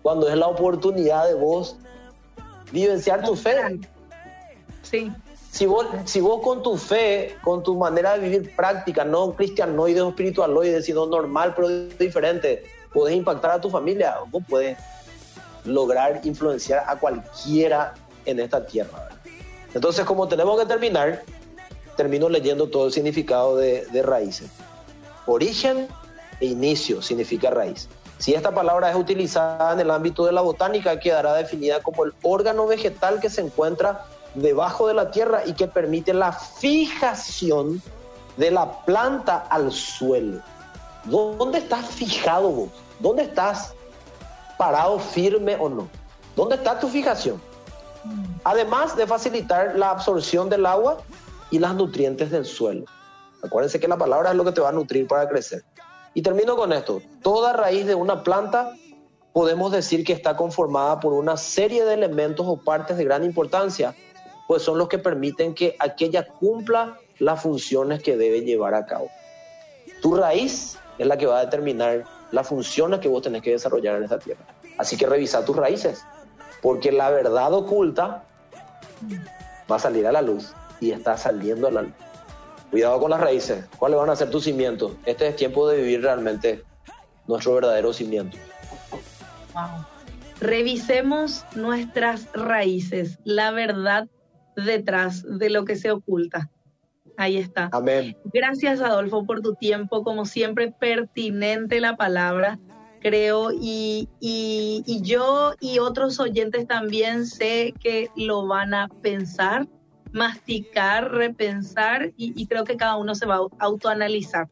Cuando 0.02 0.28
es 0.28 0.36
la 0.36 0.48
oportunidad 0.48 1.28
de 1.28 1.34
vos 1.34 1.76
vivenciar 2.72 3.22
tu 3.22 3.36
fe. 3.36 3.78
Sí. 4.82 5.12
Si 5.52 5.66
vos, 5.66 5.86
si 6.04 6.20
vos 6.20 6.42
con 6.42 6.64
tu 6.64 6.76
fe, 6.76 7.36
con 7.44 7.62
tu 7.62 7.76
manera 7.76 8.18
de 8.18 8.28
vivir 8.28 8.56
práctica, 8.56 9.04
no 9.04 9.36
cristianoide 9.36 10.00
o 10.00 10.08
espiritualoide, 10.08 10.82
sino 10.82 11.06
normal 11.06 11.54
pero 11.54 11.68
diferente, 11.68 12.64
podés 12.92 13.14
impactar 13.14 13.52
a 13.52 13.60
tu 13.60 13.70
familia, 13.70 14.16
vos 14.32 14.42
puedes 14.48 14.76
lograr 15.64 16.20
influenciar 16.24 16.82
a 16.88 16.96
cualquiera 16.96 17.94
en 18.26 18.40
esta 18.40 18.66
tierra. 18.66 19.13
Entonces, 19.74 20.04
como 20.04 20.28
tenemos 20.28 20.58
que 20.58 20.66
terminar, 20.66 21.22
termino 21.96 22.28
leyendo 22.28 22.68
todo 22.68 22.86
el 22.86 22.92
significado 22.92 23.56
de, 23.56 24.02
raíces. 24.02 24.50
Origen 25.26 25.88
e 26.40 26.46
inicio 26.46 27.02
significa 27.02 27.50
raíz. 27.50 27.88
Si 28.18 28.32
esta 28.34 28.52
palabra 28.52 28.90
es 28.90 28.96
utilizada 28.96 29.72
en 29.72 29.80
el 29.80 29.90
ámbito 29.90 30.24
de 30.24 30.32
la 30.32 30.40
botánica, 30.40 30.98
quedará 30.98 31.34
definida 31.34 31.82
como 31.82 32.04
el 32.04 32.14
órgano 32.22 32.66
vegetal 32.66 33.20
que 33.20 33.28
se 33.28 33.40
encuentra 33.40 34.04
debajo 34.34 34.86
de 34.88 34.94
la 34.94 35.10
tierra 35.10 35.42
y 35.44 35.52
que 35.54 35.66
permite 35.66 36.14
la 36.14 36.32
fijación 36.32 37.82
de 38.36 38.50
la 38.50 38.84
planta 38.84 39.46
al 39.50 39.72
suelo. 39.72 40.40
¿Dónde 41.04 41.58
estás 41.58 41.86
fijado 41.86 42.48
vos? 42.50 42.68
¿Dónde 42.98 43.24
estás 43.24 43.74
parado 44.56 44.98
firme 44.98 45.56
o 45.56 45.68
no? 45.68 45.88
¿Dónde 46.36 46.56
está 46.56 46.78
tu 46.78 46.88
fijación? 46.88 47.40
Además 48.44 48.96
de 48.96 49.06
facilitar 49.06 49.76
la 49.76 49.90
absorción 49.90 50.48
del 50.48 50.66
agua 50.66 50.98
y 51.50 51.58
las 51.58 51.74
nutrientes 51.74 52.30
del 52.30 52.44
suelo. 52.44 52.84
Acuérdense 53.42 53.80
que 53.80 53.88
la 53.88 53.96
palabra 53.96 54.30
es 54.30 54.36
lo 54.36 54.44
que 54.44 54.52
te 54.52 54.60
va 54.60 54.70
a 54.70 54.72
nutrir 54.72 55.06
para 55.06 55.28
crecer. 55.28 55.64
Y 56.14 56.22
termino 56.22 56.56
con 56.56 56.72
esto. 56.72 57.02
Toda 57.22 57.52
raíz 57.52 57.86
de 57.86 57.94
una 57.94 58.22
planta 58.22 58.72
podemos 59.32 59.72
decir 59.72 60.04
que 60.04 60.12
está 60.12 60.36
conformada 60.36 61.00
por 61.00 61.12
una 61.12 61.36
serie 61.36 61.84
de 61.84 61.94
elementos 61.94 62.46
o 62.48 62.56
partes 62.56 62.96
de 62.96 63.04
gran 63.04 63.24
importancia, 63.24 63.94
pues 64.46 64.62
son 64.62 64.78
los 64.78 64.88
que 64.88 64.98
permiten 64.98 65.54
que 65.54 65.74
aquella 65.80 66.26
cumpla 66.26 66.98
las 67.18 67.42
funciones 67.42 68.02
que 68.02 68.16
debe 68.16 68.42
llevar 68.42 68.74
a 68.74 68.86
cabo. 68.86 69.10
Tu 70.00 70.14
raíz 70.14 70.78
es 70.98 71.06
la 71.06 71.16
que 71.16 71.26
va 71.26 71.38
a 71.38 71.44
determinar 71.44 72.04
las 72.30 72.46
funciones 72.46 73.00
que 73.00 73.08
vos 73.08 73.22
tenés 73.22 73.42
que 73.42 73.50
desarrollar 73.50 73.96
en 73.96 74.04
esta 74.04 74.18
tierra. 74.18 74.44
Así 74.78 74.96
que 74.96 75.06
revisa 75.06 75.44
tus 75.44 75.56
raíces, 75.56 76.04
porque 76.64 76.90
la 76.90 77.10
verdad 77.10 77.52
oculta 77.52 78.24
va 79.70 79.76
a 79.76 79.78
salir 79.78 80.06
a 80.06 80.12
la 80.12 80.22
luz 80.22 80.54
y 80.80 80.92
está 80.92 81.14
saliendo 81.18 81.68
a 81.68 81.70
la 81.70 81.82
luz. 81.82 81.92
Cuidado 82.70 82.98
con 82.98 83.10
las 83.10 83.20
raíces. 83.20 83.66
¿Cuáles 83.78 83.98
van 83.98 84.08
a 84.08 84.16
ser 84.16 84.30
tus 84.30 84.44
cimientos? 84.44 84.92
Este 85.04 85.28
es 85.28 85.36
tiempo 85.36 85.68
de 85.68 85.76
vivir 85.82 86.00
realmente 86.00 86.64
nuestro 87.28 87.52
verdadero 87.56 87.92
cimiento. 87.92 88.38
Revisemos 90.40 91.44
nuestras 91.54 92.32
raíces, 92.32 93.18
la 93.24 93.50
verdad 93.50 94.08
detrás 94.56 95.22
de 95.38 95.50
lo 95.50 95.66
que 95.66 95.76
se 95.76 95.90
oculta. 95.90 96.50
Ahí 97.18 97.36
está. 97.36 97.68
Amén. 97.72 98.16
Gracias, 98.32 98.80
Adolfo, 98.80 99.26
por 99.26 99.42
tu 99.42 99.54
tiempo. 99.54 100.02
Como 100.02 100.24
siempre, 100.24 100.72
pertinente 100.72 101.78
la 101.80 101.98
palabra 101.98 102.58
creo, 103.04 103.50
y, 103.52 104.08
y, 104.18 105.02
yo 105.02 105.52
y 105.60 105.78
otros 105.78 106.18
oyentes 106.18 106.66
también 106.66 107.26
sé 107.26 107.74
que 107.78 108.10
lo 108.16 108.46
van 108.46 108.72
a 108.72 108.88
pensar, 109.02 109.68
masticar, 110.12 111.10
repensar, 111.10 112.12
y, 112.16 112.46
creo 112.46 112.64
que 112.64 112.78
cada 112.78 112.96
uno 112.96 113.14
se 113.14 113.26
va 113.26 113.36
a 113.36 113.48
autoanalizar. 113.58 114.48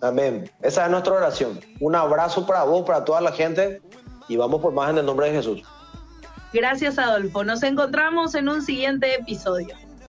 Amén. 0.00 0.50
Esa 0.62 0.86
es 0.86 0.90
nuestra 0.90 1.12
oración. 1.12 1.60
Un 1.78 1.94
abrazo 1.94 2.44
para 2.44 2.64
vos, 2.64 2.84
para 2.84 3.04
toda 3.04 3.20
la 3.20 3.30
gente, 3.30 3.80
y 4.28 4.36
vamos 4.36 4.60
por 4.60 4.72
más 4.72 4.90
en 4.90 4.98
el 4.98 5.06
nombre 5.06 5.26
de 5.26 5.32
Jesús. 5.34 5.62
Gracias, 6.52 6.98
Adolfo. 6.98 7.44
Nos 7.44 7.62
encontramos 7.62 8.34
en 8.34 8.48
un 8.48 8.62
siguiente 8.62 9.14
episodio. 9.14 9.76